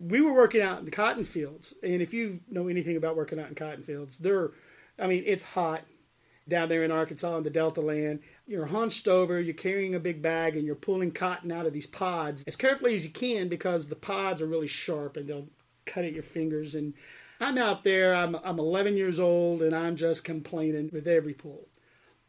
We 0.00 0.20
were 0.20 0.32
working 0.32 0.62
out 0.62 0.78
in 0.78 0.86
the 0.86 0.90
cotton 0.90 1.24
fields, 1.24 1.74
and 1.82 2.00
if 2.00 2.14
you 2.14 2.40
know 2.50 2.68
anything 2.68 2.96
about 2.96 3.16
working 3.16 3.38
out 3.38 3.48
in 3.48 3.54
cotton 3.54 3.82
fields, 3.82 4.16
they're, 4.18 4.50
I 4.98 5.06
mean, 5.06 5.22
it's 5.26 5.42
hot 5.42 5.82
down 6.48 6.68
there 6.68 6.82
in 6.84 6.90
Arkansas 6.90 7.36
in 7.36 7.44
the 7.44 7.50
Delta 7.50 7.80
land. 7.80 8.20
You're 8.46 8.66
hunched 8.66 9.08
over, 9.08 9.40
you're 9.40 9.54
carrying 9.54 9.94
a 9.94 10.00
big 10.00 10.20
bag, 10.22 10.56
and 10.56 10.66
you're 10.66 10.74
pulling 10.74 11.12
cotton 11.12 11.52
out 11.52 11.66
of 11.66 11.72
these 11.72 11.86
pods 11.86 12.42
as 12.46 12.56
carefully 12.56 12.94
as 12.94 13.04
you 13.04 13.10
can 13.10 13.48
because 13.48 13.86
the 13.86 13.96
pods 13.96 14.42
are 14.42 14.46
really 14.46 14.66
sharp 14.66 15.16
and 15.16 15.28
they'll 15.28 15.48
cut 15.86 16.04
at 16.04 16.12
your 16.12 16.22
fingers. 16.22 16.74
And 16.74 16.94
I'm 17.38 17.56
out 17.56 17.84
there, 17.84 18.14
I'm, 18.14 18.36
I'm 18.36 18.58
11 18.58 18.96
years 18.96 19.20
old, 19.20 19.62
and 19.62 19.74
I'm 19.74 19.96
just 19.96 20.24
complaining 20.24 20.90
with 20.92 21.06
every 21.06 21.34
pull. 21.34 21.68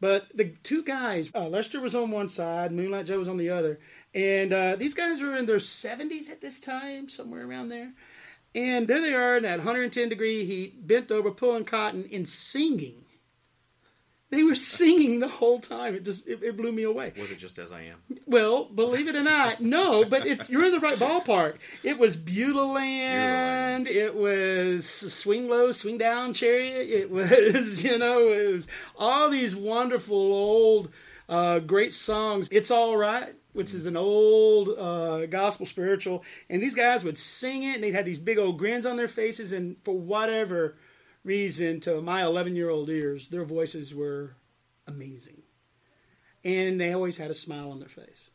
But 0.00 0.26
the 0.34 0.54
two 0.64 0.82
guys, 0.82 1.30
uh, 1.34 1.48
Lester 1.48 1.80
was 1.80 1.94
on 1.94 2.10
one 2.10 2.28
side, 2.28 2.72
Moonlight 2.72 3.06
Joe 3.06 3.18
was 3.18 3.28
on 3.28 3.36
the 3.36 3.50
other. 3.50 3.78
And 4.14 4.52
uh, 4.52 4.76
these 4.76 4.94
guys 4.94 5.20
were 5.20 5.36
in 5.36 5.46
their 5.46 5.56
70s 5.56 6.30
at 6.30 6.40
this 6.40 6.60
time, 6.60 7.08
somewhere 7.08 7.46
around 7.46 7.70
there. 7.70 7.92
And 8.54 8.86
there 8.86 9.00
they 9.00 9.14
are 9.14 9.38
in 9.38 9.44
that 9.44 9.58
110 9.58 10.10
degree 10.10 10.44
heat, 10.44 10.86
bent 10.86 11.10
over, 11.10 11.30
pulling 11.30 11.64
cotton 11.64 12.08
and 12.12 12.28
singing 12.28 13.04
they 14.32 14.42
were 14.42 14.54
singing 14.56 15.20
the 15.20 15.28
whole 15.28 15.60
time. 15.60 15.94
It 15.94 16.04
just 16.04 16.26
it, 16.26 16.42
it, 16.42 16.56
blew 16.56 16.72
me 16.72 16.82
away. 16.82 17.12
Was 17.16 17.30
it 17.30 17.38
just 17.38 17.58
as 17.58 17.70
I 17.70 17.82
am? 17.82 17.98
Well, 18.26 18.64
believe 18.64 19.06
it 19.06 19.14
or 19.14 19.22
not, 19.22 19.60
no. 19.60 20.04
But 20.04 20.26
it's 20.26 20.48
you're 20.48 20.64
in 20.64 20.72
the 20.72 20.80
right 20.80 20.98
ballpark. 20.98 21.58
It 21.84 21.98
was 21.98 22.16
Beulah 22.16 22.80
It 23.86 24.16
was 24.16 24.86
Swing 24.86 25.48
Low, 25.48 25.70
Swing 25.70 25.98
Down 25.98 26.34
Chariot. 26.34 26.88
It 26.88 27.10
was 27.12 27.84
you 27.84 27.96
know 27.96 28.32
it 28.32 28.52
was 28.52 28.66
all 28.98 29.30
these 29.30 29.54
wonderful 29.54 30.16
old 30.16 30.88
uh, 31.28 31.58
great 31.60 31.92
songs. 31.92 32.48
It's 32.50 32.70
all 32.70 32.96
right 32.96 33.34
which 33.52 33.74
is 33.74 33.86
an 33.86 33.96
old 33.96 34.70
uh, 34.78 35.26
gospel 35.26 35.66
spiritual. 35.66 36.24
And 36.48 36.62
these 36.62 36.74
guys 36.74 37.04
would 37.04 37.18
sing 37.18 37.62
it, 37.62 37.74
and 37.74 37.84
they'd 37.84 37.94
have 37.94 38.04
these 38.04 38.18
big 38.18 38.38
old 38.38 38.58
grins 38.58 38.86
on 38.86 38.96
their 38.96 39.08
faces. 39.08 39.52
And 39.52 39.76
for 39.84 39.98
whatever 39.98 40.76
reason 41.24 41.80
to 41.80 42.00
my 42.00 42.22
11 42.22 42.56
year 42.56 42.70
old 42.70 42.88
ears, 42.88 43.28
their 43.28 43.44
voices 43.44 43.94
were 43.94 44.36
amazing. 44.86 45.42
And 46.44 46.80
they 46.80 46.92
always 46.92 47.18
had 47.18 47.30
a 47.30 47.34
smile 47.34 47.70
on 47.70 47.78
their 47.78 47.88
face. 47.88 48.30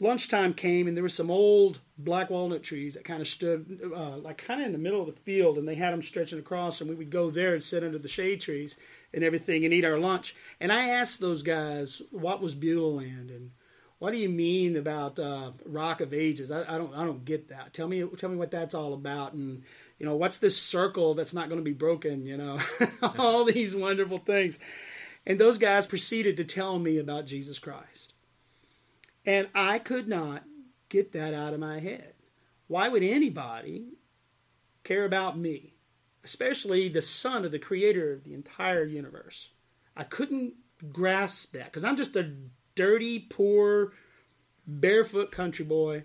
Lunchtime 0.00 0.54
came, 0.54 0.86
and 0.86 0.96
there 0.96 1.02
were 1.02 1.08
some 1.08 1.30
old 1.30 1.80
black 1.96 2.30
walnut 2.30 2.62
trees 2.62 2.94
that 2.94 3.04
kind 3.04 3.20
of 3.20 3.26
stood, 3.26 3.80
uh, 3.96 4.16
like 4.18 4.38
kind 4.38 4.60
of 4.60 4.66
in 4.66 4.72
the 4.72 4.78
middle 4.78 5.00
of 5.00 5.06
the 5.06 5.20
field, 5.22 5.58
and 5.58 5.66
they 5.66 5.74
had 5.74 5.92
them 5.92 6.02
stretching 6.02 6.38
across, 6.38 6.80
and 6.80 6.88
we 6.88 6.94
would 6.94 7.10
go 7.10 7.30
there 7.30 7.54
and 7.54 7.64
sit 7.64 7.82
under 7.82 7.98
the 7.98 8.06
shade 8.06 8.40
trees 8.40 8.76
and 9.12 9.24
everything 9.24 9.64
and 9.64 9.74
eat 9.74 9.84
our 9.84 9.98
lunch. 9.98 10.34
And 10.60 10.72
I 10.72 10.90
asked 10.90 11.20
those 11.20 11.42
guys 11.42 12.02
what 12.10 12.40
was 12.40 12.54
Beulah 12.54 12.98
Land 12.98 13.30
and 13.30 13.50
what 13.98 14.12
do 14.12 14.18
you 14.18 14.28
mean 14.28 14.76
about 14.76 15.18
uh, 15.18 15.50
Rock 15.66 16.00
of 16.00 16.14
Ages? 16.14 16.52
I, 16.52 16.62
I, 16.62 16.78
don't 16.78 16.94
I 16.94 17.04
don't 17.04 17.24
get 17.24 17.48
that. 17.48 17.74
Tell 17.74 17.88
me 17.88 18.04
tell 18.16 18.30
me 18.30 18.36
what 18.36 18.50
that's 18.50 18.74
all 18.74 18.94
about. 18.94 19.32
And 19.32 19.62
you 19.98 20.06
know, 20.06 20.14
what's 20.14 20.38
this 20.38 20.56
circle 20.56 21.14
that's 21.14 21.34
not 21.34 21.48
going 21.48 21.58
to 21.58 21.64
be 21.64 21.72
broken, 21.72 22.24
you 22.24 22.36
know, 22.36 22.60
all 23.18 23.44
these 23.44 23.74
wonderful 23.74 24.18
things. 24.18 24.58
And 25.26 25.38
those 25.38 25.58
guys 25.58 25.86
proceeded 25.86 26.36
to 26.36 26.44
tell 26.44 26.78
me 26.78 26.98
about 26.98 27.26
Jesus 27.26 27.58
Christ. 27.58 28.14
And 29.26 29.48
I 29.54 29.78
could 29.78 30.08
not 30.08 30.44
get 30.88 31.12
that 31.12 31.34
out 31.34 31.52
of 31.52 31.60
my 31.60 31.80
head. 31.80 32.14
Why 32.68 32.88
would 32.88 33.02
anybody 33.02 33.98
care 34.84 35.04
about 35.04 35.38
me, 35.38 35.74
especially 36.24 36.88
the 36.88 37.02
son 37.02 37.44
of 37.44 37.52
the 37.52 37.58
creator 37.58 38.12
of 38.12 38.24
the 38.24 38.34
entire 38.34 38.84
universe? 38.84 39.50
I 39.96 40.04
couldn't 40.04 40.54
grasp 40.92 41.52
that 41.52 41.66
because 41.66 41.84
I'm 41.84 41.96
just 41.96 42.16
a 42.16 42.32
dirty, 42.74 43.18
poor, 43.18 43.92
barefoot 44.66 45.32
country 45.32 45.64
boy. 45.64 46.04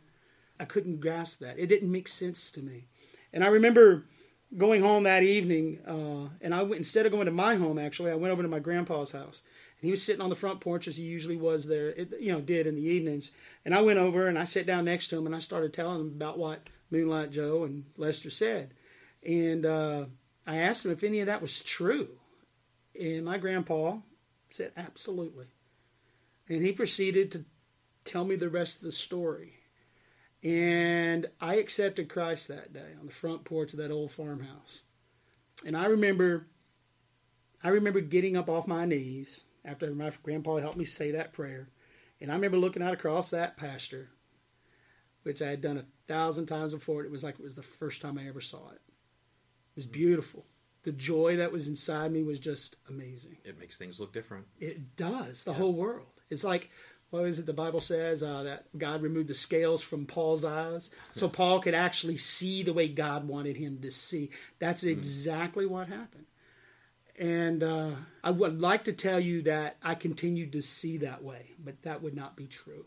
I 0.59 0.65
couldn't 0.65 1.01
grasp 1.01 1.39
that. 1.39 1.59
It 1.59 1.67
didn't 1.67 1.91
make 1.91 2.07
sense 2.07 2.51
to 2.51 2.61
me. 2.61 2.87
And 3.31 3.43
I 3.43 3.47
remember 3.47 4.05
going 4.57 4.81
home 4.81 5.03
that 5.03 5.23
evening, 5.23 5.79
uh, 5.87 6.29
and 6.41 6.53
I 6.53 6.61
went 6.61 6.77
instead 6.77 7.05
of 7.05 7.11
going 7.11 7.25
to 7.25 7.31
my 7.31 7.55
home. 7.55 7.79
Actually, 7.79 8.11
I 8.11 8.15
went 8.15 8.31
over 8.31 8.43
to 8.43 8.47
my 8.47 8.59
grandpa's 8.59 9.11
house, 9.11 9.41
and 9.79 9.87
he 9.87 9.91
was 9.91 10.03
sitting 10.03 10.21
on 10.21 10.29
the 10.29 10.35
front 10.35 10.61
porch 10.61 10.87
as 10.87 10.95
he 10.95 11.03
usually 11.03 11.35
was 11.35 11.65
there. 11.65 11.89
It, 11.89 12.13
you 12.19 12.31
know, 12.31 12.41
did 12.41 12.67
in 12.67 12.75
the 12.75 12.81
evenings. 12.81 13.31
And 13.65 13.73
I 13.73 13.81
went 13.81 13.99
over 13.99 14.27
and 14.27 14.37
I 14.37 14.43
sat 14.43 14.65
down 14.65 14.85
next 14.85 15.07
to 15.09 15.17
him, 15.17 15.25
and 15.25 15.35
I 15.35 15.39
started 15.39 15.73
telling 15.73 15.99
him 15.99 16.07
about 16.15 16.37
what 16.37 16.69
Moonlight 16.91 17.31
Joe 17.31 17.63
and 17.63 17.85
Lester 17.97 18.29
said, 18.29 18.73
and 19.25 19.65
uh, 19.65 20.05
I 20.45 20.57
asked 20.57 20.85
him 20.85 20.91
if 20.91 21.03
any 21.03 21.19
of 21.19 21.27
that 21.27 21.41
was 21.41 21.61
true, 21.61 22.09
and 22.99 23.25
my 23.25 23.37
grandpa 23.37 23.97
said 24.49 24.71
absolutely, 24.77 25.47
and 26.47 26.63
he 26.63 26.71
proceeded 26.71 27.31
to 27.31 27.45
tell 28.05 28.25
me 28.25 28.35
the 28.35 28.49
rest 28.49 28.77
of 28.77 28.83
the 28.83 28.91
story. 28.91 29.53
And 30.43 31.27
I 31.39 31.55
accepted 31.55 32.09
Christ 32.09 32.49
that 32.49 32.73
day 32.73 32.91
on 32.99 33.05
the 33.05 33.13
front 33.13 33.45
porch 33.45 33.71
of 33.71 33.79
that 33.79 33.91
old 33.91 34.11
farmhouse. 34.11 34.83
And 35.65 35.77
I 35.77 35.85
remember 35.85 36.47
I 37.63 37.69
remember 37.69 38.01
getting 38.01 38.35
up 38.35 38.49
off 38.49 38.67
my 38.67 38.85
knees 38.85 39.45
after 39.63 39.89
my 39.95 40.11
grandpa 40.21 40.57
helped 40.57 40.77
me 40.77 40.83
say 40.83 41.11
that 41.11 41.31
prayer. 41.31 41.69
And 42.19 42.29
I 42.29 42.35
remember 42.35 42.57
looking 42.57 42.83
out 42.83 42.93
across 42.93 43.29
that 43.29 43.55
pasture, 43.55 44.09
which 45.23 45.41
I 45.41 45.49
had 45.49 45.61
done 45.61 45.77
a 45.77 45.85
thousand 46.07 46.47
times 46.47 46.73
before. 46.73 47.03
It 47.05 47.11
was 47.11 47.23
like 47.23 47.35
it 47.39 47.43
was 47.43 47.55
the 47.55 47.63
first 47.63 48.01
time 48.01 48.17
I 48.17 48.27
ever 48.27 48.41
saw 48.41 48.71
it. 48.71 48.81
It 49.75 49.79
was 49.79 49.87
beautiful. 49.87 50.45
The 50.83 50.91
joy 50.91 51.37
that 51.37 51.51
was 51.51 51.67
inside 51.67 52.11
me 52.11 52.23
was 52.23 52.39
just 52.39 52.75
amazing. 52.89 53.37
It 53.45 53.59
makes 53.59 53.77
things 53.77 53.99
look 53.99 54.13
different. 54.13 54.45
It 54.59 54.95
does. 54.95 55.43
The 55.43 55.51
yeah. 55.51 55.57
whole 55.57 55.73
world. 55.73 56.07
It's 56.29 56.43
like 56.43 56.69
what 57.13 57.25
is 57.25 57.37
it 57.37 57.45
the 57.45 57.53
Bible 57.53 57.79
says 57.79 58.23
uh, 58.23 58.41
that 58.41 58.65
God 58.75 59.03
removed 59.03 59.27
the 59.27 59.35
scales 59.35 59.83
from 59.83 60.07
Paul's 60.07 60.43
eyes 60.43 60.89
so 61.11 61.29
Paul 61.29 61.59
could 61.59 61.75
actually 61.75 62.17
see 62.17 62.63
the 62.63 62.73
way 62.73 62.87
God 62.87 63.27
wanted 63.27 63.55
him 63.55 63.77
to 63.83 63.91
see. 63.91 64.31
That's 64.57 64.81
hmm. 64.81 64.89
exactly 64.89 65.67
what 65.67 65.89
happened. 65.89 66.25
And 67.15 67.61
uh, 67.61 67.91
I 68.23 68.31
would 68.31 68.59
like 68.59 68.85
to 68.85 68.93
tell 68.93 69.19
you 69.19 69.43
that 69.43 69.77
I 69.83 69.93
continued 69.93 70.53
to 70.53 70.63
see 70.63 70.97
that 70.97 71.23
way, 71.23 71.51
but 71.63 71.83
that 71.83 72.01
would 72.01 72.15
not 72.15 72.35
be 72.35 72.47
true. 72.47 72.85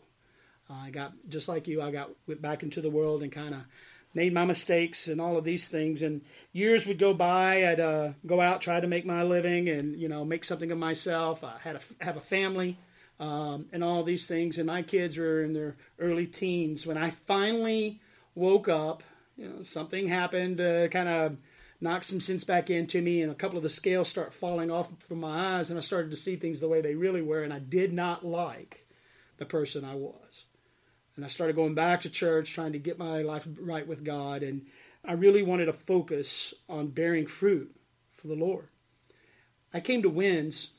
Uh, 0.69 0.73
I 0.73 0.89
got 0.89 1.13
just 1.29 1.47
like 1.47 1.65
you. 1.69 1.81
I 1.81 1.91
got 1.91 2.09
went 2.27 2.41
back 2.41 2.63
into 2.63 2.81
the 2.81 2.89
world 2.89 3.23
and 3.23 3.31
kind 3.31 3.55
of 3.55 3.61
made 4.17 4.33
my 4.33 4.45
mistakes 4.45 5.07
and 5.07 5.21
all 5.21 5.37
of 5.37 5.43
these 5.43 5.67
things. 5.67 6.01
And 6.01 6.21
years 6.51 6.87
would 6.87 6.97
go 6.97 7.13
by. 7.13 7.67
I'd 7.67 7.79
uh, 7.79 8.13
go 8.25 8.41
out, 8.41 8.61
try 8.61 8.79
to 8.79 8.87
make 8.87 9.05
my 9.05 9.21
living, 9.21 9.69
and 9.69 9.95
you 9.95 10.09
know, 10.09 10.25
make 10.25 10.43
something 10.43 10.71
of 10.71 10.79
myself. 10.79 11.43
I 11.43 11.57
had 11.63 11.75
a 11.75 12.03
have 12.03 12.17
a 12.17 12.21
family 12.21 12.79
um, 13.19 13.67
and 13.71 13.83
all 13.83 14.03
these 14.03 14.27
things. 14.27 14.57
And 14.57 14.65
my 14.65 14.81
kids 14.81 15.17
were 15.17 15.43
in 15.43 15.53
their 15.53 15.77
early 15.99 16.25
teens 16.25 16.85
when 16.87 16.97
I 16.97 17.11
finally 17.11 18.01
woke 18.33 18.67
up. 18.67 19.03
You 19.37 19.49
know, 19.49 19.63
something 19.63 20.07
happened 20.07 20.57
to 20.57 20.89
kind 20.91 21.07
of 21.07 21.37
knock 21.79 22.03
some 22.03 22.19
sense 22.19 22.43
back 22.43 22.71
into 22.71 22.99
me, 23.03 23.21
and 23.21 23.31
a 23.31 23.35
couple 23.35 23.57
of 23.57 23.61
the 23.61 23.69
scales 23.69 24.07
start 24.07 24.33
falling 24.33 24.71
off 24.71 24.89
from 25.07 25.19
my 25.19 25.57
eyes, 25.57 25.69
and 25.69 25.77
I 25.77 25.83
started 25.83 26.09
to 26.09 26.17
see 26.17 26.35
things 26.35 26.59
the 26.59 26.67
way 26.67 26.81
they 26.81 26.95
really 26.95 27.21
were, 27.21 27.43
and 27.43 27.53
I 27.53 27.59
did 27.59 27.93
not 27.93 28.25
like 28.25 28.87
the 29.37 29.45
person 29.45 29.85
I 29.85 29.93
was. 29.93 30.45
And 31.17 31.25
I 31.25 31.27
started 31.27 31.57
going 31.57 31.75
back 31.75 32.01
to 32.01 32.09
church, 32.09 32.53
trying 32.53 32.71
to 32.71 32.79
get 32.79 32.97
my 32.97 33.21
life 33.21 33.45
right 33.59 33.85
with 33.85 34.05
God, 34.05 34.43
and 34.43 34.67
I 35.03 35.13
really 35.13 35.43
wanted 35.43 35.65
to 35.65 35.73
focus 35.73 36.53
on 36.69 36.87
bearing 36.87 37.27
fruit 37.27 37.75
for 38.15 38.27
the 38.27 38.35
Lord. 38.35 38.69
I 39.73 39.81
came 39.81 40.01
to 40.03 40.09
Wins, 40.09 40.69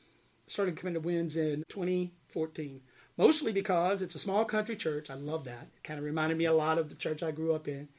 started 0.47 0.77
coming 0.77 0.95
to 0.95 0.99
Wins 0.99 1.37
in 1.37 1.63
2014, 1.69 2.81
Mostly 3.19 3.51
because 3.51 4.01
it's 4.01 4.15
a 4.15 4.19
small 4.19 4.45
country 4.45 4.77
church. 4.77 5.09
I 5.09 5.15
love 5.15 5.43
that. 5.43 5.67
It 5.75 5.83
kind 5.83 5.99
of 5.99 6.05
reminded 6.05 6.37
me 6.37 6.45
a 6.45 6.53
lot 6.53 6.77
of 6.77 6.87
the 6.87 6.95
church 6.95 7.21
I 7.21 7.31
grew 7.31 7.53
up 7.53 7.67
in. 7.67 7.89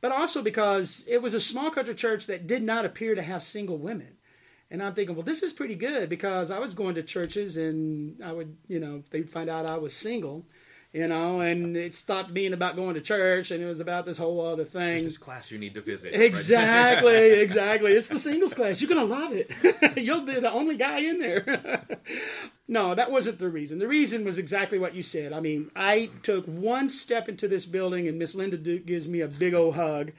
But 0.00 0.10
also 0.10 0.42
because 0.42 1.04
it 1.06 1.22
was 1.22 1.32
a 1.32 1.40
small 1.40 1.70
country 1.70 1.94
church 1.94 2.26
that 2.26 2.48
did 2.48 2.60
not 2.60 2.84
appear 2.84 3.14
to 3.14 3.22
have 3.22 3.44
single 3.44 3.78
women. 3.78 4.16
And 4.72 4.82
I'm 4.82 4.92
thinking, 4.92 5.14
well, 5.14 5.24
this 5.24 5.44
is 5.44 5.52
pretty 5.52 5.76
good 5.76 6.08
because 6.08 6.50
I 6.50 6.58
was 6.58 6.74
going 6.74 6.96
to 6.96 7.04
churches 7.04 7.56
and 7.56 8.20
I 8.20 8.32
would, 8.32 8.56
you 8.66 8.80
know, 8.80 9.04
they'd 9.10 9.30
find 9.30 9.48
out 9.48 9.64
I 9.64 9.76
was 9.76 9.94
single 9.94 10.44
you 10.94 11.08
know, 11.08 11.40
and 11.40 11.76
it 11.76 11.92
stopped 11.92 12.32
being 12.32 12.52
about 12.52 12.76
going 12.76 12.94
to 12.94 13.00
church, 13.00 13.50
and 13.50 13.60
it 13.60 13.66
was 13.66 13.80
about 13.80 14.06
this 14.06 14.16
whole 14.16 14.46
other 14.46 14.64
thing. 14.64 14.98
It's 14.98 15.06
this 15.06 15.18
class 15.18 15.50
you 15.50 15.58
need 15.58 15.74
to 15.74 15.80
visit. 15.80 16.14
Exactly, 16.14 17.12
right? 17.12 17.38
exactly. 17.40 17.92
It's 17.92 18.06
the 18.06 18.20
singles 18.20 18.54
class. 18.54 18.80
You're 18.80 18.88
gonna 18.88 19.04
love 19.04 19.32
it. 19.32 19.50
You'll 19.96 20.24
be 20.24 20.38
the 20.38 20.52
only 20.52 20.76
guy 20.76 21.00
in 21.00 21.18
there. 21.18 21.84
no, 22.68 22.94
that 22.94 23.10
wasn't 23.10 23.40
the 23.40 23.48
reason. 23.48 23.80
The 23.80 23.88
reason 23.88 24.24
was 24.24 24.38
exactly 24.38 24.78
what 24.78 24.94
you 24.94 25.02
said. 25.02 25.32
I 25.32 25.40
mean, 25.40 25.72
I 25.74 26.10
took 26.22 26.46
one 26.46 26.88
step 26.88 27.28
into 27.28 27.48
this 27.48 27.66
building, 27.66 28.06
and 28.06 28.16
Miss 28.16 28.36
Linda 28.36 28.56
Duke 28.56 28.86
gives 28.86 29.08
me 29.08 29.20
a 29.20 29.26
big 29.26 29.52
old 29.52 29.74
hug. 29.74 30.12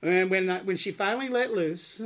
And 0.00 0.30
when 0.30 0.48
I, 0.48 0.62
when 0.62 0.76
she 0.76 0.92
finally 0.92 1.28
let 1.28 1.52
loose, 1.52 2.00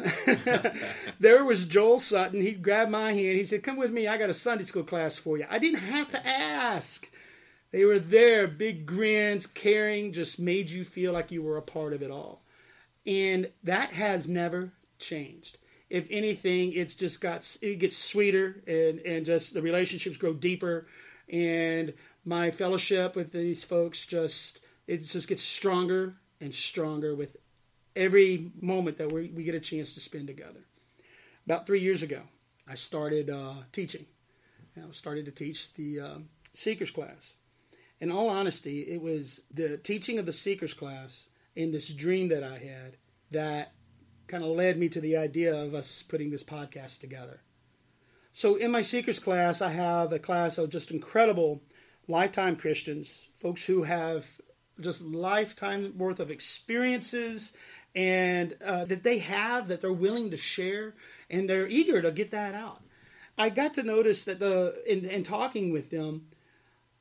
there 1.21 1.45
was 1.45 1.65
Joel 1.65 2.01
Sutton. 2.01 2.43
He 2.43 2.51
grabbed 2.51 2.91
my 2.91 3.13
hand. 3.13 3.39
He 3.39 3.45
said, 3.45 3.63
"Come 3.63 3.77
with 3.77 3.93
me. 3.93 4.09
I 4.09 4.19
got 4.19 4.31
a 4.31 4.35
Sunday 4.35 4.65
school 4.65 4.83
class 4.83 5.17
for 5.17 5.39
you." 5.39 5.47
I 5.49 5.61
didn't 5.61 5.79
have 5.79 6.11
to 6.11 6.27
ask. 6.27 7.09
They 7.77 7.85
were 7.85 7.99
there, 7.99 8.47
big 8.47 8.87
grins, 8.87 9.47
caring, 9.47 10.15
just 10.15 10.39
made 10.39 10.71
you 10.71 10.83
feel 10.83 11.13
like 11.13 11.31
you 11.31 11.43
were 11.43 11.59
a 11.59 11.63
part 11.63 11.93
of 11.93 12.01
it 12.01 12.11
all. 12.11 12.41
And 13.05 13.51
that 13.65 13.93
has 13.93 14.27
never 14.27 14.73
changed. 14.99 15.59
If 15.91 16.07
anything, 16.11 16.73
it's 16.73 16.95
just 16.95 17.21
got 17.21 17.55
it 17.61 17.79
gets 17.79 17.99
sweeter 17.99 18.63
and 18.67 19.01
and 19.01 19.27
just 19.27 19.53
the 19.53 19.61
relationships 19.61 20.17
grow 20.17 20.33
deeper 20.33 20.87
and 21.29 21.93
my 22.25 22.51
fellowship 22.51 23.15
with 23.15 23.33
these 23.33 23.63
folks 23.63 24.07
just 24.07 24.61
it 24.87 25.05
just 25.05 25.29
gets 25.29 25.43
stronger 25.43 26.15
and 26.41 26.55
stronger 26.55 27.15
with 27.15 27.37
every 27.95 28.53
moment 28.59 28.97
that 28.97 29.13
we, 29.13 29.29
we 29.29 29.45
get 29.45 29.55
a 29.55 29.61
chance 29.61 29.93
to 29.93 30.01
spend 30.01 30.29
together. 30.29 30.65
About 31.45 31.67
three 31.67 31.83
years 31.83 32.01
ago, 32.01 32.23
I 32.67 32.75
started 32.75 33.29
uh, 33.29 33.65
teaching. 33.71 34.07
I 34.79 34.81
started 34.93 35.27
to 35.27 35.31
teach 35.31 35.75
the 35.75 36.01
um, 36.01 36.31
Seekers 36.55 36.91
class. 36.91 37.35
In 38.01 38.11
all 38.11 38.29
honesty, 38.29 38.83
it 38.83 39.01
was 39.01 39.41
the 39.53 39.79
teaching 39.79 40.19
of 40.19 40.27
the 40.27 40.33
Seekers 40.33 40.75
class 40.75 41.27
and 41.57 41.73
this 41.73 41.89
dream 41.89 42.29
that 42.29 42.45
I 42.45 42.59
had 42.59 42.97
that 43.31 43.73
kind 44.27 44.43
of 44.43 44.51
led 44.51 44.79
me 44.79 44.89
to 44.91 45.01
the 45.01 45.17
idea 45.17 45.55
of 45.55 45.75
us 45.75 46.03
putting 46.03 46.31
this 46.31 46.43
podcast 46.43 47.01
together. 47.01 47.41
So, 48.33 48.57
in 48.57 48.71
my 48.71 48.83
Seekers 48.83 49.19
class, 49.19 49.63
I 49.63 49.71
have 49.71 50.13
a 50.13 50.19
class 50.19 50.59
of 50.59 50.69
just 50.69 50.91
incredible 50.91 51.63
lifetime 52.07 52.57
Christians, 52.57 53.29
folks 53.35 53.65
who 53.65 53.85
have 53.85 54.27
just 54.79 55.01
lifetime 55.01 55.97
worth 55.97 56.21
of 56.21 56.31
experiences 56.31 57.53
and 57.95 58.55
uh, 58.63 58.85
that 58.85 59.03
they 59.03 59.19
have 59.19 59.69
that 59.69 59.81
they're 59.81 59.93
willing 59.93 60.31
to 60.31 60.37
share 60.37 60.95
and 61.31 61.49
they're 61.49 61.67
eager 61.67 62.03
to 62.03 62.13
get 62.13 62.31
that 62.33 62.55
out. 62.55 62.83
I 63.39 63.49
got 63.49 63.75
to 63.75 63.83
notice 63.83 64.25
that 64.25 64.39
the 64.39 64.83
in, 64.87 65.07
in 65.07 65.23
talking 65.23 65.73
with 65.73 65.91
them, 65.91 66.27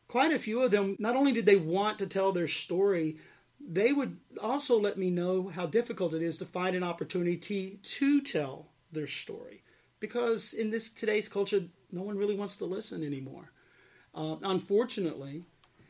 quite 0.07 0.33
a 0.33 0.39
few 0.39 0.61
of 0.61 0.71
them 0.71 0.95
not 0.99 1.15
only 1.15 1.31
did 1.31 1.45
they 1.45 1.55
want 1.55 1.99
to 1.99 2.07
tell 2.07 2.31
their 2.31 2.47
story, 2.47 3.17
they 3.59 3.91
would 3.91 4.17
also 4.41 4.79
let 4.79 4.97
me 4.97 5.09
know 5.09 5.47
how 5.47 5.65
difficult 5.65 6.13
it 6.13 6.21
is 6.21 6.37
to 6.37 6.45
find 6.45 6.75
an 6.75 6.83
opportunity 6.83 7.79
to 7.81 8.21
tell 8.21 8.67
their 8.91 9.07
story. 9.07 9.63
Because 9.99 10.53
in 10.53 10.69
this 10.69 10.89
today's 10.89 11.27
culture 11.27 11.65
no 11.91 12.01
one 12.01 12.17
really 12.17 12.35
wants 12.35 12.57
to 12.57 12.65
listen 12.65 13.03
anymore. 13.03 13.51
Uh, 14.13 14.35
unfortunately 14.43 15.43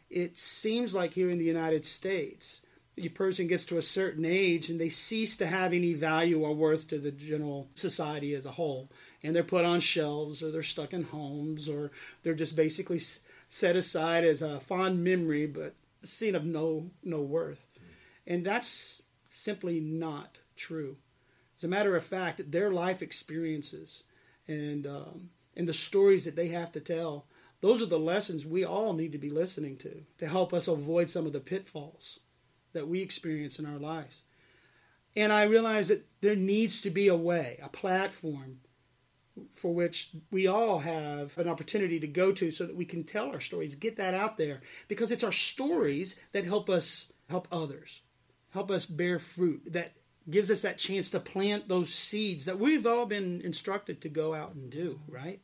it 0.10 0.38
seems 0.38 0.94
like 0.94 1.14
here 1.14 1.30
in 1.30 1.40
the 1.40 1.46
united 1.46 1.84
states 1.84 2.62
a 2.98 3.10
person 3.10 3.48
gets 3.48 3.66
to 3.66 3.78
a 3.78 3.82
certain 3.82 4.26
age 4.26 4.70
and 4.70 4.80
they 4.80 4.90
cease 4.90 5.36
to 5.36 5.48
have 5.48 5.74
any 5.74 5.94
value 5.94 6.42
or 6.42 6.56
worth 6.56 6.88
to 6.88 6.98
the 6.98 7.12
general 7.12 7.68
society 7.76 8.34
as 8.34 8.46
a 8.46 8.52
whole. 8.52 8.90
And 9.22 9.36
they're 9.36 9.44
put 9.44 9.66
on 9.66 9.82
shelves 9.82 10.42
or 10.42 10.52
they're 10.52 10.64
stuck 10.64 10.94
in 10.94 11.04
homes 11.04 11.68
or 11.68 11.92
they're 12.24 12.34
just 12.34 12.56
basically 12.56 13.02
set 13.48 13.76
aside 13.76 14.24
as 14.24 14.42
a 14.42 14.60
fond 14.60 15.04
memory 15.04 15.46
but 15.46 15.76
seen 16.04 16.36
of 16.36 16.46
no 16.46 16.92
no 17.04 17.22
worth 17.22 17.66
and 18.28 18.46
that's 18.46 19.02
simply 19.30 19.80
not 19.80 20.38
true 20.56 20.98
as 21.58 21.64
a 21.64 21.68
matter 21.68 21.96
of 21.96 22.04
fact 22.04 22.52
their 22.52 22.72
life 22.72 23.02
experiences 23.02 24.04
and 24.48 24.86
um, 24.86 25.30
and 25.56 25.68
the 25.68 25.74
stories 25.74 26.26
that 26.26 26.36
they 26.36 26.50
have 26.50 26.72
to 26.72 26.80
tell 26.80 27.26
those 27.62 27.82
are 27.82 27.88
the 27.88 27.98
lessons 27.98 28.46
we 28.46 28.64
all 28.64 28.94
need 28.94 29.12
to 29.12 29.18
be 29.18 29.30
listening 29.30 29.78
to 29.78 30.04
to 30.20 30.28
help 30.28 30.54
us 30.54 30.68
avoid 30.68 31.10
some 31.10 31.26
of 31.26 31.34
the 31.34 31.40
pitfalls 31.40 32.20
that 32.76 32.88
we 32.88 33.02
experience 33.02 33.58
in 33.58 33.66
our 33.66 33.80
lives. 33.80 34.24
And 35.16 35.34
I 35.34 35.44
realize 35.44 35.88
that 35.88 36.06
there 36.22 36.36
needs 36.36 36.82
to 36.82 36.90
be 36.90 37.08
a 37.08 37.16
way, 37.16 37.58
a 37.64 37.70
platform 37.70 38.60
for 39.56 39.74
which 39.74 40.12
we 40.32 40.48
all 40.48 40.80
have 40.80 41.38
an 41.38 41.48
opportunity 41.48 42.00
to 42.00 42.08
go 42.08 42.32
to 42.32 42.52
so 42.52 42.66
that 42.66 42.76
we 42.76 42.86
can 42.86 43.04
tell 43.04 43.28
our 43.28 43.40
stories, 43.40 43.76
get 43.76 43.98
that 43.98 44.14
out 44.14 44.38
there, 44.38 44.62
because 44.88 45.12
it's 45.12 45.24
our 45.24 45.32
stories 45.32 46.16
that 46.32 46.46
help 46.46 46.70
us 46.70 47.12
help 47.30 47.48
others, 47.52 48.02
help 48.52 48.72
us 48.72 48.86
bear 48.86 49.20
fruit, 49.20 49.62
that 49.66 49.94
gives 50.30 50.50
us 50.50 50.62
that 50.62 50.78
chance 50.78 51.10
to 51.10 51.20
plant 51.20 51.68
those 51.68 51.94
seeds 51.94 52.46
that 52.46 52.60
we've 52.60 52.86
all 52.86 53.06
been 53.06 53.42
instructed 53.42 54.02
to 54.02 54.10
go 54.10 54.34
out 54.34 54.56
and 54.56 54.70
do, 54.70 55.00
right? 55.08 55.42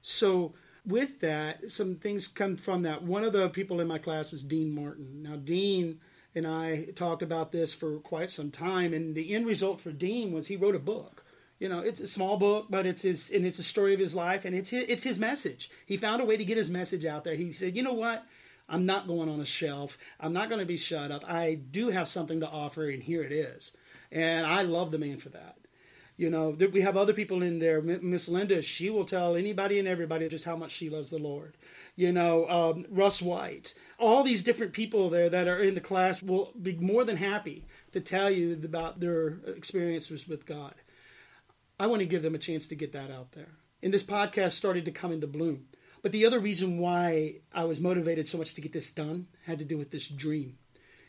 So, 0.00 0.54
with 0.84 1.20
that, 1.20 1.70
some 1.70 1.94
things 1.96 2.26
come 2.26 2.56
from 2.56 2.82
that. 2.82 3.04
One 3.04 3.22
of 3.22 3.32
the 3.32 3.48
people 3.48 3.80
in 3.80 3.86
my 3.86 3.98
class 3.98 4.32
was 4.32 4.42
Dean 4.42 4.74
Martin. 4.74 5.22
Now, 5.22 5.36
Dean 5.36 6.00
and 6.34 6.46
I 6.46 6.86
talked 6.96 7.22
about 7.22 7.52
this 7.52 7.72
for 7.72 7.98
quite 7.98 8.30
some 8.30 8.50
time, 8.50 8.92
and 8.92 9.14
the 9.14 9.34
end 9.34 9.46
result 9.46 9.80
for 9.80 9.92
Dean 9.92 10.32
was 10.32 10.48
he 10.48 10.56
wrote 10.56 10.74
a 10.74 10.80
book. 10.80 11.21
You 11.62 11.68
know, 11.68 11.78
it's 11.78 12.00
a 12.00 12.08
small 12.08 12.38
book, 12.38 12.66
but 12.70 12.86
it's 12.86 13.02
his 13.02 13.30
and 13.30 13.46
it's 13.46 13.60
a 13.60 13.62
story 13.62 13.94
of 13.94 14.00
his 14.00 14.16
life, 14.16 14.44
and 14.44 14.52
it's 14.52 14.70
his, 14.70 14.84
it's 14.88 15.04
his 15.04 15.16
message. 15.16 15.70
He 15.86 15.96
found 15.96 16.20
a 16.20 16.24
way 16.24 16.36
to 16.36 16.44
get 16.44 16.56
his 16.56 16.68
message 16.68 17.04
out 17.04 17.22
there. 17.22 17.36
He 17.36 17.52
said, 17.52 17.76
"You 17.76 17.84
know 17.84 17.92
what? 17.92 18.26
I'm 18.68 18.84
not 18.84 19.06
going 19.06 19.28
on 19.28 19.38
a 19.38 19.44
shelf. 19.44 19.96
I'm 20.18 20.32
not 20.32 20.48
going 20.48 20.58
to 20.58 20.66
be 20.66 20.76
shut 20.76 21.12
up. 21.12 21.22
I 21.24 21.54
do 21.54 21.90
have 21.90 22.08
something 22.08 22.40
to 22.40 22.48
offer, 22.48 22.88
and 22.88 23.00
here 23.00 23.22
it 23.22 23.30
is." 23.30 23.70
And 24.10 24.44
I 24.44 24.62
love 24.62 24.90
the 24.90 24.98
man 24.98 25.18
for 25.18 25.28
that. 25.28 25.56
You 26.16 26.30
know, 26.30 26.50
we 26.50 26.80
have 26.80 26.96
other 26.96 27.12
people 27.12 27.44
in 27.44 27.60
there. 27.60 27.80
Miss 27.80 28.26
Linda, 28.26 28.60
she 28.60 28.90
will 28.90 29.04
tell 29.04 29.36
anybody 29.36 29.78
and 29.78 29.86
everybody 29.86 30.28
just 30.28 30.44
how 30.44 30.56
much 30.56 30.72
she 30.72 30.90
loves 30.90 31.10
the 31.10 31.18
Lord. 31.18 31.56
You 31.94 32.10
know, 32.10 32.48
um, 32.48 32.86
Russ 32.90 33.22
White, 33.22 33.74
all 34.00 34.24
these 34.24 34.42
different 34.42 34.72
people 34.72 35.10
there 35.10 35.30
that 35.30 35.46
are 35.46 35.62
in 35.62 35.76
the 35.76 35.80
class 35.80 36.24
will 36.24 36.52
be 36.60 36.74
more 36.74 37.04
than 37.04 37.18
happy 37.18 37.66
to 37.92 38.00
tell 38.00 38.30
you 38.30 38.60
about 38.64 38.98
their 38.98 39.38
experiences 39.46 40.26
with 40.26 40.44
God. 40.44 40.74
I 41.78 41.86
want 41.86 42.00
to 42.00 42.06
give 42.06 42.22
them 42.22 42.34
a 42.34 42.38
chance 42.38 42.68
to 42.68 42.74
get 42.74 42.92
that 42.92 43.10
out 43.10 43.32
there. 43.32 43.48
And 43.82 43.92
this 43.92 44.04
podcast 44.04 44.52
started 44.52 44.84
to 44.84 44.92
come 44.92 45.12
into 45.12 45.26
bloom. 45.26 45.66
But 46.02 46.12
the 46.12 46.26
other 46.26 46.40
reason 46.40 46.78
why 46.78 47.36
I 47.52 47.64
was 47.64 47.80
motivated 47.80 48.28
so 48.28 48.38
much 48.38 48.54
to 48.54 48.60
get 48.60 48.72
this 48.72 48.90
done 48.90 49.28
had 49.46 49.58
to 49.58 49.64
do 49.64 49.78
with 49.78 49.90
this 49.90 50.08
dream. 50.08 50.58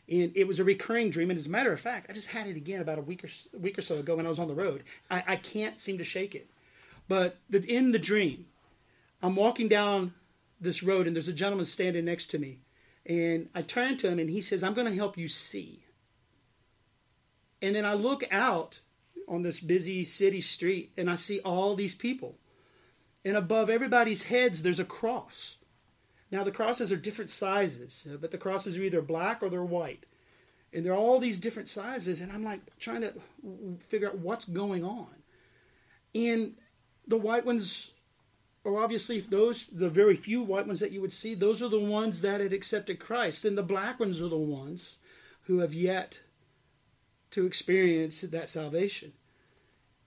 And 0.10 0.32
it 0.36 0.48
was 0.48 0.60
a 0.60 0.64
recurring 0.64 1.10
dream. 1.10 1.30
And 1.30 1.40
as 1.40 1.48
a 1.48 1.50
matter 1.50 1.72
of 1.72 1.80
fact, 1.80 2.08
I 2.10 2.14
just 2.14 2.28
had 2.28 2.48
it 2.48 2.58
again 2.58 2.82
about 2.82 3.00
a 3.00 3.02
week 3.02 3.24
or, 3.24 3.30
week 3.58 3.78
or 3.78 3.82
so 3.82 3.98
ago 3.98 4.16
when 4.16 4.26
I 4.26 4.30
was 4.30 4.40
on 4.40 4.48
the 4.48 4.56
road. 4.56 4.84
I, 5.10 5.24
I 5.28 5.36
can't 5.38 5.80
seem 5.80 5.98
to 5.98 6.04
shake 6.04 6.36
it. 6.36 6.50
But 7.08 7.38
the, 7.50 7.64
in 7.64 7.92
the 7.92 8.00
dream, 8.00 8.46
I'm 9.22 9.36
walking 9.36 9.68
down 9.68 10.14
this 10.60 10.84
road 10.84 11.08
and 11.08 11.16
there's 11.16 11.28
a 11.28 11.34
gentleman 11.34 11.66
standing 11.66 12.06
next 12.06 12.28
to 12.32 12.40
me. 12.40 12.60
And 13.06 13.50
I 13.56 13.62
turn 13.62 13.98
to 13.98 14.08
him 14.08 14.20
and 14.20 14.30
he 14.30 14.42
says, 14.42 14.64
I'm 14.64 14.74
going 14.74 14.88
to 14.88 14.96
help 14.96 15.18
you 15.18 15.28
see. 15.28 15.84
And 17.62 17.76
then 17.76 17.86
I 17.86 17.94
look 17.94 18.24
out 18.32 18.80
on 19.28 19.44
this 19.44 19.60
busy 19.60 20.04
city 20.04 20.42
street 20.42 20.92
and 20.98 21.10
I 21.10 21.16
see 21.16 21.40
all 21.40 21.76
these 21.76 21.96
people. 21.96 22.36
And 23.26 23.38
above 23.38 23.70
everybody's 23.70 24.24
heads, 24.24 24.62
there's 24.62 24.80
a 24.80 24.86
cross. 24.86 25.58
Now, 26.32 26.44
the 26.44 26.52
crosses 26.52 26.92
are 26.92 26.98
different 26.98 27.30
sizes, 27.30 28.08
uh, 28.12 28.18
but 28.18 28.32
the 28.32 28.38
crosses 28.38 28.78
are 28.78 28.84
either 28.84 29.02
black 29.02 29.42
or 29.42 29.50
they're 29.50 29.64
white. 29.64 30.06
And 30.74 30.86
they're 30.86 30.96
all 30.96 31.20
these 31.20 31.38
different 31.38 31.70
sizes. 31.70 32.20
And 32.20 32.32
I'm 32.32 32.44
like 32.44 32.62
trying 32.80 33.02
to 33.02 33.14
figure 33.88 34.10
out 34.10 34.18
what's 34.18 34.46
going 34.46 34.84
on. 34.84 35.08
And 36.16 36.56
the 37.08 37.18
white 37.18 37.46
ones 37.46 37.92
or 38.64 38.82
obviously 38.82 39.20
those 39.20 39.68
the 39.72 39.90
very 39.90 40.16
few 40.16 40.42
white 40.42 40.66
ones 40.66 40.80
that 40.80 40.92
you 40.92 41.02
would 41.02 41.12
see 41.12 41.36
those 41.36 41.62
are 41.62 41.70
the 41.70 41.80
ones 41.80 42.22
that 42.22 42.40
had 42.40 42.54
accepted 42.54 43.00
christ 43.00 43.44
and 43.46 43.58
the 43.58 43.64
black 43.64 44.00
ones 44.00 44.22
are 44.22 44.30
the 44.30 44.38
ones 44.38 44.98
who 45.44 45.60
have 45.60 45.74
yet 45.74 46.20
to 47.34 47.46
experience 47.46 48.22
that 48.22 48.50
salvation 48.50 49.14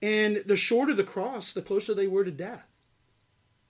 and 0.01 0.43
the 0.45 0.55
shorter 0.55 0.93
the 0.93 1.03
cross 1.03 1.51
the 1.51 1.61
closer 1.61 1.93
they 1.93 2.07
were 2.07 2.23
to 2.23 2.31
death 2.31 2.65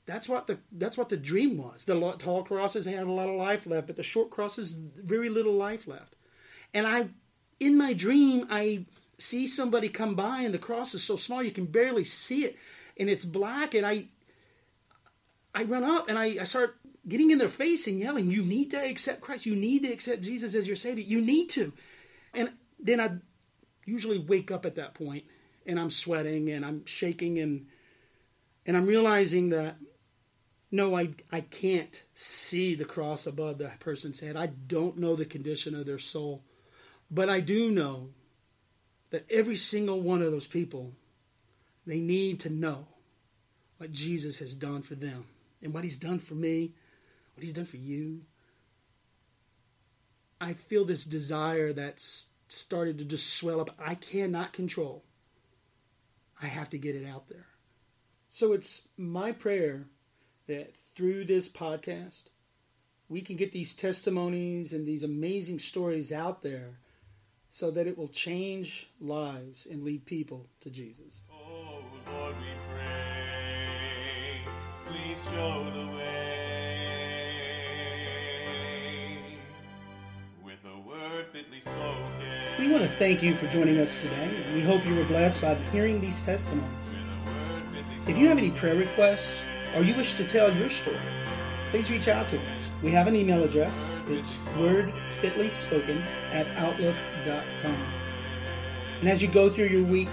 that's 0.06 0.30
what 0.30 0.48
the 0.48 0.58
that's 0.72 0.98
what 0.98 1.10
the 1.10 1.18
dream 1.18 1.58
was 1.58 1.84
the 1.86 2.16
tall 2.20 2.44
crosses 2.44 2.86
had 2.86 3.04
a 3.04 3.12
lot 3.12 3.30
of 3.30 3.36
life 3.36 3.66
left 3.66 3.88
but 3.88 3.96
the 3.96 4.04
short 4.04 4.30
crosses 4.30 4.72
very 4.72 5.30
little 5.30 5.54
life 5.54 5.88
left 5.88 6.16
and 6.74 6.88
i 6.88 7.08
in 7.60 7.78
my 7.78 7.94
dream 7.94 8.48
i 8.50 8.86
see 9.20 9.48
somebody 9.48 9.90
come 9.90 10.16
by 10.16 10.42
and 10.42 10.54
the 10.54 10.60
cross 10.60 10.94
is 10.94 11.04
so 11.04 11.16
small 11.16 11.42
you 11.42 11.52
can 11.52 11.66
barely 11.66 12.04
see 12.04 12.46
it 12.46 12.56
and 13.00 13.10
it's 13.10 13.26
black 13.26 13.74
and 13.74 13.86
i 13.86 14.06
I 15.58 15.64
run 15.64 15.84
up 15.84 16.08
and 16.08 16.20
I, 16.20 16.38
I 16.40 16.44
start 16.44 16.76
getting 17.08 17.32
in 17.32 17.40
their 17.40 17.50
face 17.50 17.88
and 17.88 17.98
yelling, 17.98 18.30
You 18.30 18.44
need 18.44 18.70
to 18.72 18.78
accept 18.78 19.22
Christ. 19.22 19.48
You 19.48 19.56
need 19.56 19.84
to 19.84 19.92
accept 19.92 20.22
Jesus 20.22 20.54
as 20.54 20.68
your 20.68 20.76
Savior. 20.76 21.04
You 21.04 21.20
need 21.20 21.50
to. 21.52 21.74
And 22.34 22.52
then 22.80 23.00
I 23.00 23.12
usually 23.88 24.20
wake 24.20 24.52
up 24.52 24.66
at 24.66 24.76
that 24.76 24.94
point 24.94 25.24
and 25.66 25.80
I'm 25.80 25.90
sweating 25.90 26.50
and 26.50 26.66
I'm 26.66 26.86
shaking 26.86 27.40
and 27.40 27.68
and 28.66 28.76
I'm 28.76 28.86
realizing 28.86 29.50
that 29.50 29.78
no, 30.70 30.98
I 30.98 31.10
I 31.32 31.42
can't 31.42 32.04
see 32.14 32.76
the 32.76 32.86
cross 32.86 33.26
above 33.26 33.58
the 33.58 33.72
person's 33.80 34.20
head. 34.20 34.36
I 34.36 34.48
don't 34.48 34.98
know 34.98 35.16
the 35.16 35.26
condition 35.26 35.74
of 35.74 35.86
their 35.86 36.00
soul. 36.00 36.44
But 37.10 37.30
I 37.30 37.40
do 37.40 37.72
know 37.72 38.10
that 39.12 39.26
every 39.30 39.56
single 39.56 40.02
one 40.02 40.22
of 40.22 40.32
those 40.32 40.48
people, 40.48 40.92
they 41.86 42.00
need 42.00 42.42
to 42.42 42.50
know 42.50 42.88
what 43.78 43.94
Jesus 43.94 44.40
has 44.40 44.54
done 44.54 44.82
for 44.82 44.96
them 44.96 45.26
and 45.62 45.74
what 45.74 45.86
He's 45.86 45.98
done 45.98 46.20
for 46.20 46.34
me, 46.34 46.74
what 47.36 47.44
He's 47.44 47.54
done 47.54 47.66
for 47.66 47.78
you. 47.78 48.24
I 50.42 50.54
feel 50.54 50.84
this 50.84 51.06
desire 51.06 51.72
that's 51.72 52.26
started 52.48 52.98
to 53.00 53.06
just 53.06 53.34
swell 53.34 53.62
up. 53.62 53.72
I 53.80 53.96
cannot 53.96 54.54
control. 54.54 55.04
I 56.42 56.48
have 56.48 56.70
to 56.72 56.78
get 56.78 56.96
it 56.96 57.08
out 57.08 57.28
there. 57.30 57.48
So 58.30 58.54
it's 58.54 58.82
my 58.98 59.32
prayer 59.32 59.88
that 60.48 60.76
through 60.96 61.26
this 61.26 61.50
podcast, 61.50 62.24
we 63.10 63.22
can 63.22 63.36
get 63.36 63.52
these 63.52 63.74
testimonies 63.74 64.74
and 64.74 64.88
these 64.88 65.04
amazing 65.04 65.60
stories 65.60 66.12
out 66.12 66.42
there 66.44 66.80
so 67.50 67.72
that 67.72 67.88
it 67.88 67.98
will 67.98 68.08
change 68.08 68.90
lives 69.00 69.68
and 69.70 69.84
lead 69.84 70.06
people 70.06 70.48
to 70.62 70.70
Jesus. 70.70 71.22
Oh 71.32 71.82
Lord, 72.12 72.36
We 82.58 82.68
want 82.70 82.82
to 82.82 82.90
thank 82.90 83.22
you 83.22 83.38
for 83.38 83.46
joining 83.48 83.78
us 83.78 83.96
today, 83.98 84.44
and 84.44 84.56
we 84.56 84.62
hope 84.62 84.84
you 84.84 84.96
were 84.96 85.04
blessed 85.04 85.42
by 85.42 85.54
hearing 85.72 86.02
these 86.02 86.20
testimonies. 86.22 86.90
If 88.08 88.18
you 88.18 88.28
have 88.30 88.40
any 88.40 88.50
prayer 88.50 88.74
requests 88.74 89.42
or 89.76 89.84
you 89.84 89.94
wish 89.94 90.16
to 90.16 90.28
tell 90.28 90.52
your 90.52 90.68
story, 90.68 90.98
please 91.70 91.92
reach 91.92 92.08
out 92.08 92.28
to 92.30 92.40
us. 92.50 92.56
We 92.82 92.90
have 92.94 93.06
an 93.06 93.16
email 93.16 93.44
address. 93.44 93.76
It's 94.08 94.34
wordfitlyspoken 94.56 96.04
at 96.32 96.48
outlook.com. 96.58 97.94
And 99.02 99.08
as 99.08 99.22
you 99.22 99.28
go 99.28 99.54
through 99.54 99.68
your 99.68 99.84
week, 99.84 100.10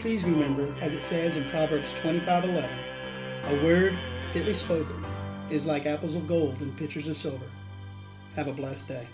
please 0.00 0.24
remember, 0.24 0.74
as 0.80 0.94
it 0.94 1.02
says 1.02 1.36
in 1.36 1.48
Proverbs 1.48 1.92
25:11, 1.92 2.68
a 3.44 3.62
word 3.62 3.96
fitly 4.32 4.54
spoken 4.54 5.04
is 5.48 5.64
like 5.64 5.86
apples 5.86 6.16
of 6.16 6.26
gold 6.26 6.60
in 6.60 6.72
pitchers 6.72 7.06
of 7.06 7.16
silver. 7.16 7.46
Have 8.34 8.48
a 8.48 8.52
blessed 8.52 8.88
day. 8.88 9.06